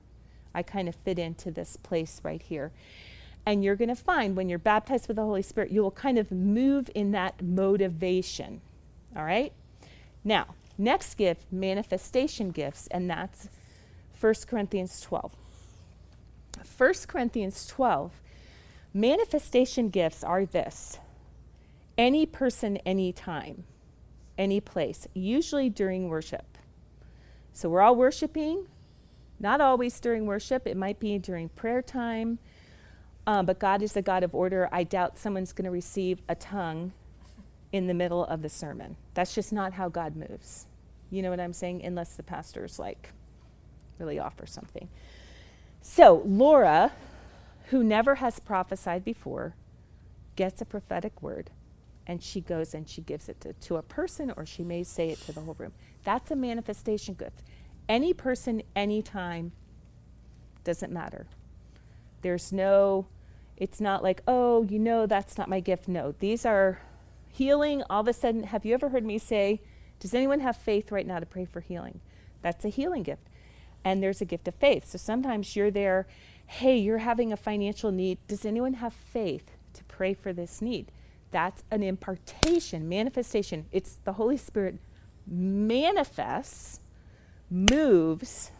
[0.54, 2.72] I kind of fit into this place right here.
[3.46, 6.18] And you're going to find when you're baptized with the Holy Spirit, you will kind
[6.18, 8.60] of move in that motivation.
[9.16, 9.52] All right?
[10.22, 13.48] Now, next gift, manifestation gifts, and that's
[14.20, 15.32] 1 Corinthians 12.
[16.76, 18.20] 1 Corinthians 12,
[18.92, 20.98] manifestation gifts are this
[21.98, 23.64] any person, anytime,
[24.38, 26.56] any place, usually during worship.
[27.52, 28.68] So we're all worshiping,
[29.38, 32.38] not always during worship, it might be during prayer time.
[33.26, 34.68] Um, but God is a God of order.
[34.72, 36.92] I doubt someone's going to receive a tongue
[37.72, 38.96] in the middle of the sermon.
[39.14, 40.66] That's just not how God moves.
[41.10, 41.84] You know what I'm saying?
[41.84, 43.12] Unless the pastor's like
[43.98, 44.88] really off or something.
[45.82, 46.92] So, Laura,
[47.66, 49.54] who never has prophesied before,
[50.36, 51.50] gets a prophetic word
[52.06, 55.10] and she goes and she gives it to, to a person or she may say
[55.10, 55.72] it to the whole room.
[56.02, 57.42] That's a manifestation gift.
[57.88, 59.52] Any person, anytime,
[60.64, 61.26] doesn't matter.
[62.22, 63.06] There's no,
[63.56, 65.88] it's not like, oh, you know, that's not my gift.
[65.88, 66.80] No, these are
[67.28, 67.82] healing.
[67.88, 69.60] All of a sudden, have you ever heard me say,
[69.98, 72.00] does anyone have faith right now to pray for healing?
[72.42, 73.28] That's a healing gift.
[73.84, 74.86] And there's a gift of faith.
[74.88, 76.06] So sometimes you're there,
[76.46, 78.18] hey, you're having a financial need.
[78.26, 80.90] Does anyone have faith to pray for this need?
[81.30, 83.66] That's an impartation, manifestation.
[83.70, 84.78] It's the Holy Spirit
[85.26, 86.80] manifests,
[87.50, 88.50] moves,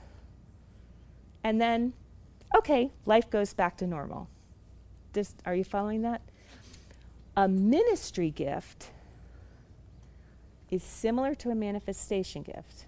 [1.43, 1.95] and then
[2.57, 4.29] okay, life goes back to normal.
[5.45, 6.23] Are you following that?
[7.37, 8.91] A ministry gift
[10.71, 12.87] is similar to a manifestation gift,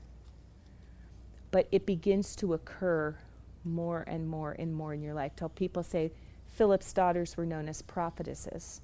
[1.50, 3.16] but it begins to occur
[3.64, 5.32] more and more and more in your life.
[5.36, 6.12] Till people say
[6.46, 8.80] Philip's daughters were known as prophetesses.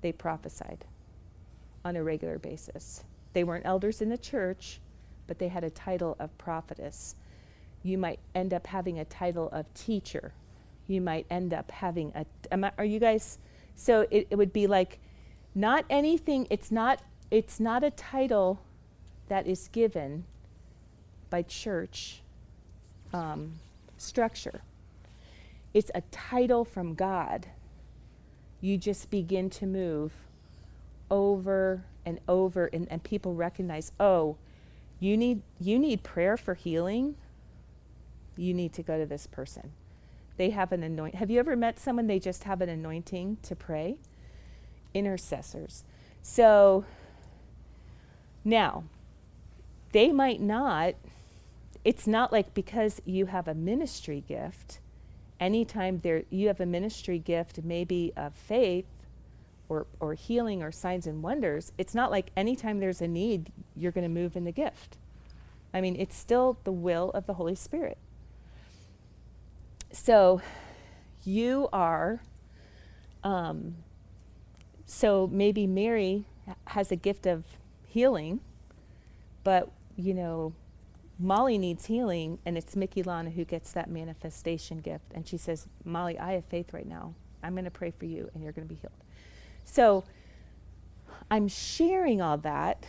[0.00, 0.84] They prophesied
[1.84, 3.04] on a regular basis.
[3.32, 4.80] They weren't elders in the church,
[5.26, 7.14] but they had a title of prophetess
[7.82, 10.32] you might end up having a title of teacher.
[10.86, 12.72] You might end up having a.
[12.76, 13.38] Are you guys?
[13.74, 14.98] So it, it would be like,
[15.54, 16.46] not anything.
[16.50, 17.02] It's not.
[17.30, 18.60] It's not a title
[19.28, 20.24] that is given
[21.30, 22.22] by church
[23.12, 23.54] um,
[23.96, 24.62] structure.
[25.72, 27.46] It's a title from God.
[28.60, 30.12] You just begin to move
[31.10, 34.36] over and over, and, and people recognize, oh,
[34.98, 37.14] you need you need prayer for healing.
[38.40, 39.72] You need to go to this person.
[40.36, 41.18] They have an anointing.
[41.18, 43.98] Have you ever met someone they just have an anointing to pray?
[44.94, 45.84] Intercessors.
[46.22, 46.84] So
[48.44, 48.84] now,
[49.92, 50.94] they might not
[51.84, 54.80] it's not like because you have a ministry gift,
[55.38, 58.86] anytime there you have a ministry gift, maybe of faith
[59.68, 63.92] or, or healing or signs and wonders, it's not like anytime there's a need, you're
[63.92, 64.98] going to move in the gift.
[65.72, 67.96] I mean, it's still the will of the Holy Spirit.
[69.92, 70.40] So
[71.24, 72.22] you are,
[73.24, 73.76] um,
[74.86, 76.24] so maybe Mary
[76.66, 77.44] has a gift of
[77.86, 78.40] healing,
[79.42, 80.52] but, you know,
[81.18, 85.04] Molly needs healing, and it's Mickey Lana who gets that manifestation gift.
[85.14, 87.14] And she says, Molly, I have faith right now.
[87.42, 88.92] I'm going to pray for you, and you're going to be healed.
[89.64, 90.04] So
[91.30, 92.86] I'm sharing all that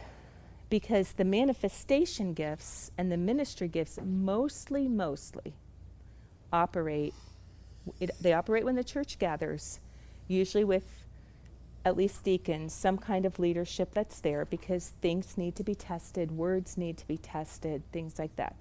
[0.69, 5.55] because the manifestation gifts and the ministry gifts mostly, mostly
[6.51, 7.13] operate.
[7.99, 9.79] It, they operate when the church gathers,
[10.27, 11.03] usually with
[11.83, 16.31] at least deacons, some kind of leadership that's there because things need to be tested,
[16.31, 18.55] words need to be tested, things like that.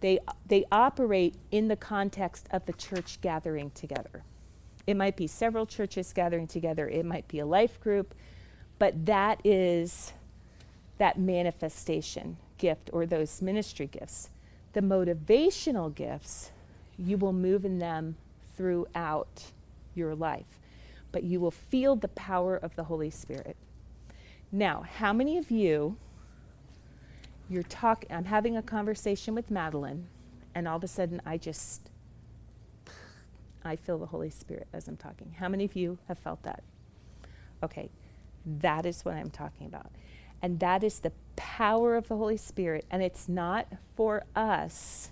[0.00, 4.24] They, they operate in the context of the church gathering together.
[4.86, 8.14] It might be several churches gathering together, it might be a life group,
[8.78, 10.12] but that is
[10.98, 14.30] that manifestation gift or those ministry gifts.
[14.72, 16.51] The motivational gifts,
[16.98, 18.16] you will move in them
[18.56, 19.52] throughout
[19.94, 20.58] your life
[21.12, 23.56] but you will feel the power of the Holy Spirit.
[24.50, 25.96] Now, how many of you,
[27.48, 30.08] you're talking, I'm having a conversation with Madeline,
[30.54, 31.90] and all of a sudden I just,
[33.62, 35.36] I feel the Holy Spirit as I'm talking.
[35.38, 36.62] How many of you have felt that?
[37.62, 37.90] Okay,
[38.44, 39.92] that is what I'm talking about.
[40.40, 45.10] And that is the power of the Holy Spirit, and it's not for us.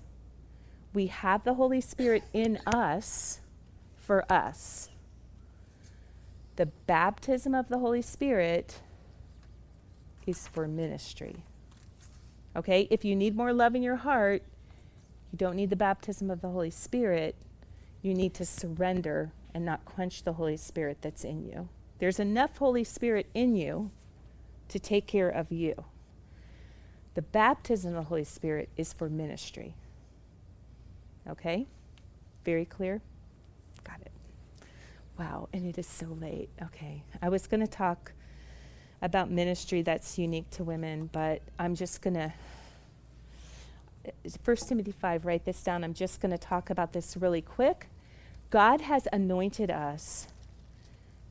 [0.92, 3.40] We have the Holy Spirit in us
[3.96, 4.90] for us
[6.60, 8.80] the baptism of the Holy Spirit
[10.26, 11.36] is for ministry.
[12.54, 12.86] Okay?
[12.90, 14.42] If you need more love in your heart,
[15.32, 17.34] you don't need the baptism of the Holy Spirit.
[18.02, 21.70] You need to surrender and not quench the Holy Spirit that's in you.
[21.98, 23.90] There's enough Holy Spirit in you
[24.68, 25.86] to take care of you.
[27.14, 29.76] The baptism of the Holy Spirit is for ministry.
[31.30, 31.66] Okay?
[32.44, 33.00] Very clear?
[33.84, 34.12] Got it.
[35.18, 36.48] Wow, and it is so late.
[36.62, 37.02] Okay.
[37.20, 38.12] I was going to talk
[39.02, 42.32] about ministry that's unique to women, but I'm just going to
[44.44, 45.84] 1 Timothy 5, write this down.
[45.84, 47.88] I'm just going to talk about this really quick.
[48.50, 50.26] God has anointed us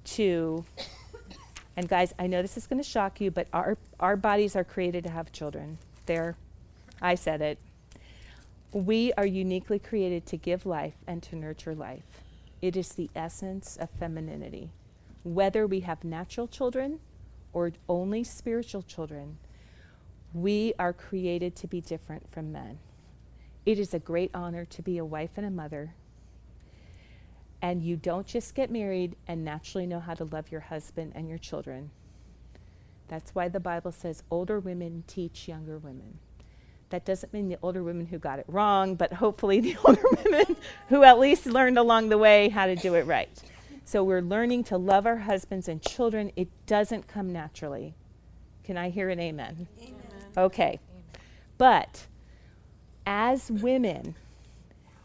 [0.06, 0.64] to,
[1.76, 4.64] and guys, I know this is going to shock you, but our, our bodies are
[4.64, 5.80] created to have children.
[6.06, 6.38] There,
[7.02, 7.58] I said it.
[8.72, 12.04] We are uniquely created to give life and to nurture life.
[12.62, 14.70] It is the essence of femininity.
[15.24, 17.00] Whether we have natural children
[17.52, 19.38] or only spiritual children,
[20.34, 22.78] we are created to be different from men.
[23.66, 25.96] It is a great honor to be a wife and a mother.
[27.64, 31.28] And you don't just get married and naturally know how to love your husband and
[31.28, 31.90] your children.
[33.08, 36.20] That's why the Bible says older women teach younger women.
[36.90, 40.56] That doesn't mean the older women who got it wrong, but hopefully the older women
[40.90, 43.30] who at least learned along the way how to do it right.
[43.86, 46.32] So we're learning to love our husbands and children.
[46.36, 47.94] It doesn't come naturally.
[48.64, 49.68] Can I hear an amen?
[49.82, 49.96] Amen.
[50.38, 50.80] Okay.
[51.58, 52.06] But
[53.06, 54.16] as women,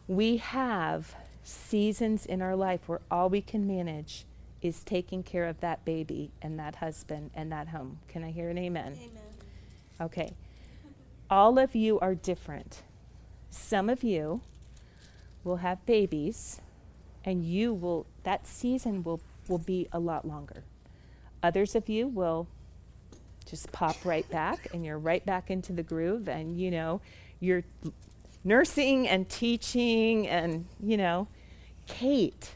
[0.07, 4.25] we have seasons in our life where all we can manage
[4.61, 7.99] is taking care of that baby and that husband and that home.
[8.09, 8.99] Can I hear an amen?
[8.99, 9.23] Amen.
[10.01, 10.35] Okay
[11.35, 12.85] all of you are different.
[13.51, 14.41] Some of you
[15.43, 16.61] will have babies,
[17.25, 20.63] and you will, that season will, will be a lot longer.
[21.43, 22.47] Others of you will
[23.47, 27.01] just pop right back, and you're right back into the groove, and you know,
[27.41, 27.65] you're
[28.45, 31.27] nursing and teaching, and you know,
[31.89, 32.55] Kate,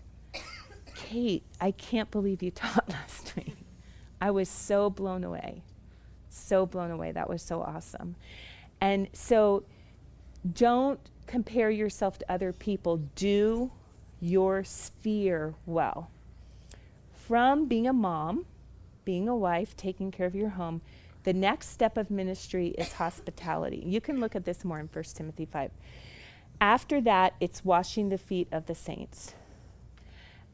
[0.95, 3.57] Kate, I can't believe you taught last week.
[4.21, 5.63] I was so blown away.
[6.31, 7.11] So blown away.
[7.11, 8.15] That was so awesome.
[8.81, 9.65] And so
[10.53, 12.99] don't compare yourself to other people.
[13.15, 13.73] Do
[14.21, 16.11] your sphere well.
[17.13, 18.47] From being a mom,
[19.05, 20.81] being a wife, taking care of your home,
[21.25, 23.83] the next step of ministry is hospitality.
[23.85, 25.71] You can look at this more in 1 Timothy 5.
[26.61, 29.35] After that, it's washing the feet of the saints.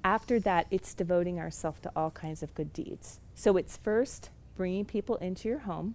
[0.03, 3.21] After that, it's devoting ourselves to all kinds of good deeds.
[3.35, 5.95] So it's first bringing people into your home.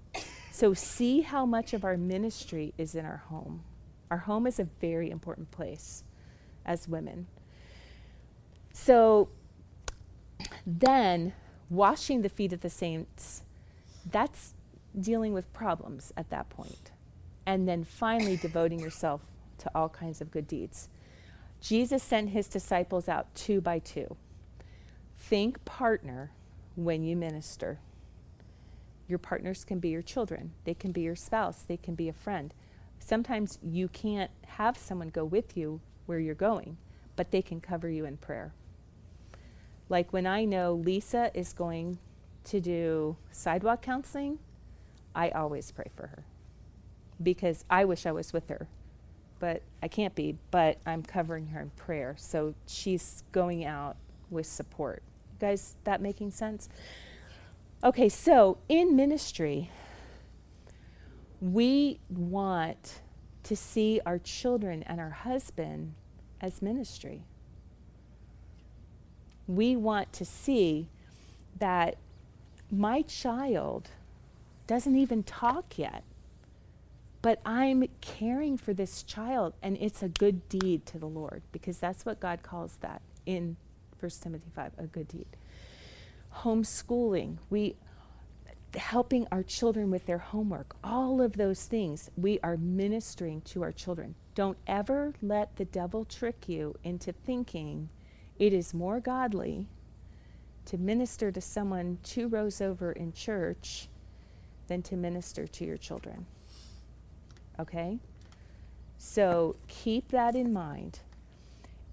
[0.52, 3.64] So see how much of our ministry is in our home.
[4.12, 6.04] Our home is a very important place
[6.66, 7.28] as women.
[8.74, 9.30] So
[10.66, 11.34] then,
[11.70, 13.44] washing the feet of the saints,
[14.10, 14.54] that's
[15.00, 16.92] dealing with problems at that point.
[17.46, 19.22] And then finally, devoting yourself
[19.60, 20.90] to all kinds of good deeds.
[21.62, 24.16] Jesus sent his disciples out two by two.
[25.18, 26.32] Think partner
[26.76, 27.80] when you minister.
[29.10, 32.14] Your partners can be your children, they can be your spouse, they can be a
[32.14, 32.54] friend.
[33.00, 36.78] Sometimes you can't have someone go with you where you're going,
[37.16, 38.54] but they can cover you in prayer.
[39.90, 41.98] Like when I know Lisa is going
[42.46, 44.38] to do sidewalk counseling,
[45.16, 46.24] I always pray for her
[47.22, 48.68] because I wish I was with her,
[49.40, 52.16] but I can't be, but I'm covering her in prayer.
[52.18, 53.98] So she's going out
[54.30, 55.02] with support.
[55.40, 56.70] Guys, that making sense?
[57.82, 59.72] Okay, so in ministry,
[61.40, 63.00] we want
[63.44, 65.94] to see our children and our husband
[66.42, 67.24] as ministry.
[69.48, 70.90] We want to see
[71.58, 71.96] that
[72.70, 73.92] my child
[74.68, 76.04] doesn't even talk yet,
[77.22, 81.78] but I'm caring for this child, and it's a good deed to the Lord because
[81.80, 83.56] that's what God calls that in
[84.02, 85.28] 1 Timothy 5 a good deed.
[86.38, 87.76] Homeschooling, we
[88.76, 93.72] helping our children with their homework, all of those things, we are ministering to our
[93.72, 94.16] children.
[94.36, 97.90] Don't ever let the devil trick you into thinking
[98.38, 99.68] it is more godly
[100.66, 103.90] to minister to someone two rows over in church
[104.68, 106.26] than to minister to your children.
[107.60, 108.00] Okay?
[108.98, 111.00] So keep that in mind.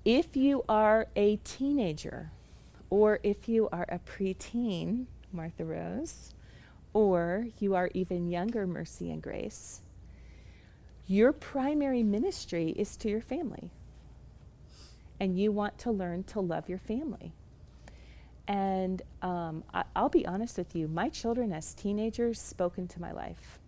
[0.05, 2.31] If you are a teenager,
[2.91, 6.35] or if you are a preteen, Martha Rose,
[6.93, 9.83] or you are even younger, Mercy and Grace,
[11.07, 13.71] your primary ministry is to your family.
[15.21, 17.33] And you want to learn to love your family.
[18.49, 23.13] And um, I, will be honest with you, my children as teenagers spoke into my
[23.13, 23.59] life.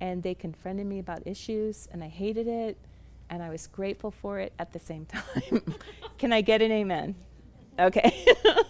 [0.00, 2.76] And they confronted me about issues, and I hated it,
[3.28, 5.74] and I was grateful for it at the same time.
[6.18, 7.16] Can I get an amen?
[7.78, 8.26] Okay.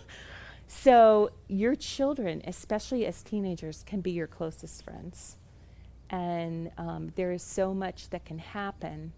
[0.70, 5.36] So, your children, especially as teenagers, can be your closest friends.
[6.10, 9.12] And um, there is so much that can happen.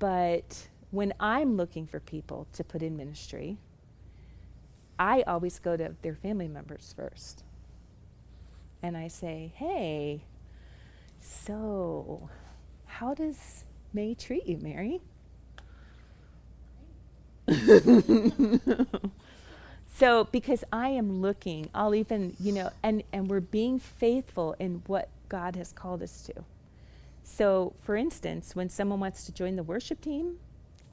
[0.00, 3.58] But when I'm looking for people to put in ministry,
[4.98, 7.44] I always go to their family members first.
[8.82, 10.24] And I say, hey,
[11.20, 12.28] so
[12.86, 15.00] how does May treat you, Mary?
[19.94, 24.82] So because I am looking, I'll even, you know, and, and we're being faithful in
[24.86, 26.44] what God has called us to.
[27.22, 30.38] So, for instance, when someone wants to join the worship team,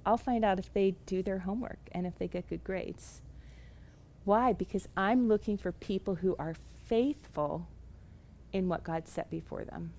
[0.05, 3.21] I'll find out if they do their homework and if they get good grades.
[4.25, 4.53] Why?
[4.53, 7.67] Because I'm looking for people who are faithful
[8.51, 9.91] in what God set before them.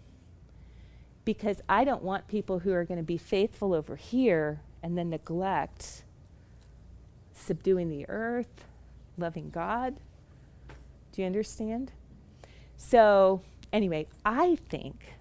[1.24, 5.10] Because I don't want people who are going to be faithful over here and then
[5.10, 6.04] neglect
[7.40, 8.64] subduing the earth,
[9.16, 9.96] loving God.
[11.12, 11.92] Do you understand?
[12.76, 15.14] So, anyway, I think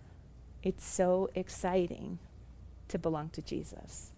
[0.64, 2.20] it's so exciting
[2.90, 4.12] to belong to Jesus.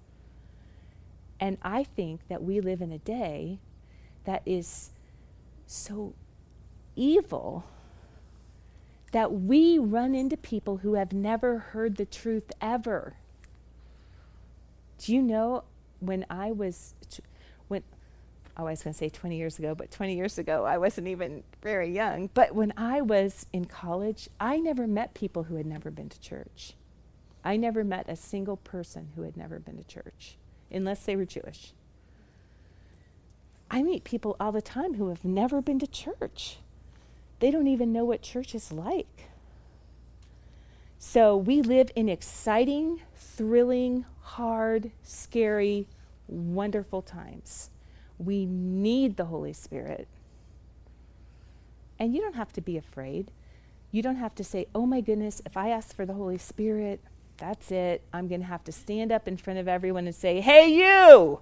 [1.39, 3.59] And I think that we live in a day
[4.25, 4.91] that is
[5.65, 6.13] so
[6.95, 7.65] evil
[9.11, 13.15] that we run into people who have never heard the truth ever.
[14.97, 15.63] Do you know
[15.99, 16.93] when I was
[18.57, 21.43] I was going to say 20 years ago, but 20 years ago, I wasn't even
[21.61, 22.29] very young.
[22.33, 26.19] But when I was in college, I never met people who had never been to
[26.19, 26.73] church.
[27.43, 30.37] I never met a single person who had never been to church,
[30.69, 31.73] unless they were Jewish.
[33.69, 36.57] I meet people all the time who have never been to church.
[37.39, 39.29] They don't even know what church is like.
[40.99, 45.87] So we live in exciting, thrilling, hard, scary,
[46.27, 47.71] wonderful times.
[48.23, 50.07] We need the Holy Spirit.
[51.97, 53.31] And you don't have to be afraid.
[53.91, 57.01] You don't have to say, oh my goodness, if I ask for the Holy Spirit,
[57.37, 58.03] that's it.
[58.13, 61.39] I'm going to have to stand up in front of everyone and say, hey, you!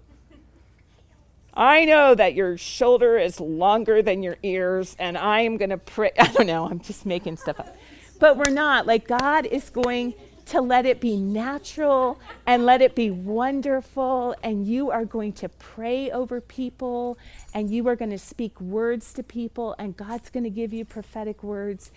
[1.54, 5.78] I know that your shoulder is longer than your ears, and I am going to
[5.78, 6.12] pray.
[6.20, 7.76] I don't know, I'm just making stuff up.
[8.20, 8.86] But we're not.
[8.88, 10.14] Like, God is going
[10.50, 14.36] to let it be natural and let it be wonderful.
[14.42, 17.18] And you are going to pray over people
[17.54, 20.86] and you are going to speak words to people, and God's going to give you
[20.86, 21.92] prophetic words.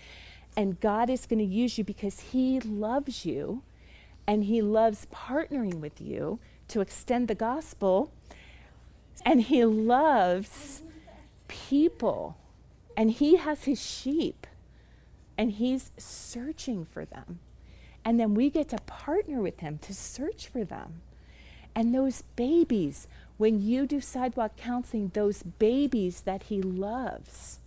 [0.55, 3.63] And God is going to use you because He loves you
[4.27, 8.11] and He loves partnering with you to extend the gospel.
[9.25, 10.83] And He loves
[11.47, 12.37] people.
[12.95, 14.45] And He has His sheep
[15.37, 17.39] and He's searching for them.
[18.05, 21.01] And then we get to partner with Him to search for them.
[21.75, 27.59] And those babies, when you do sidewalk counseling, those babies that He loves,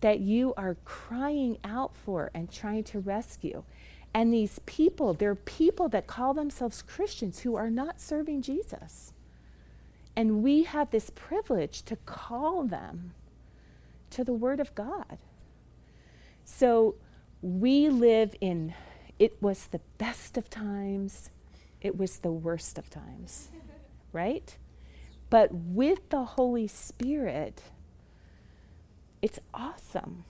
[0.00, 3.64] that you are crying out for and trying to rescue.
[4.12, 9.12] And these people, they're people that call themselves Christians who are not serving Jesus.
[10.16, 13.12] And we have this privilege to call them
[14.10, 15.18] to the Word of God.
[16.44, 16.94] So
[17.44, 18.74] we live in,
[19.18, 21.30] it was the best of times,
[21.82, 23.50] it was the worst of times,
[24.12, 24.56] right?
[25.28, 27.60] But with the Holy Spirit,
[29.20, 30.24] it's awesome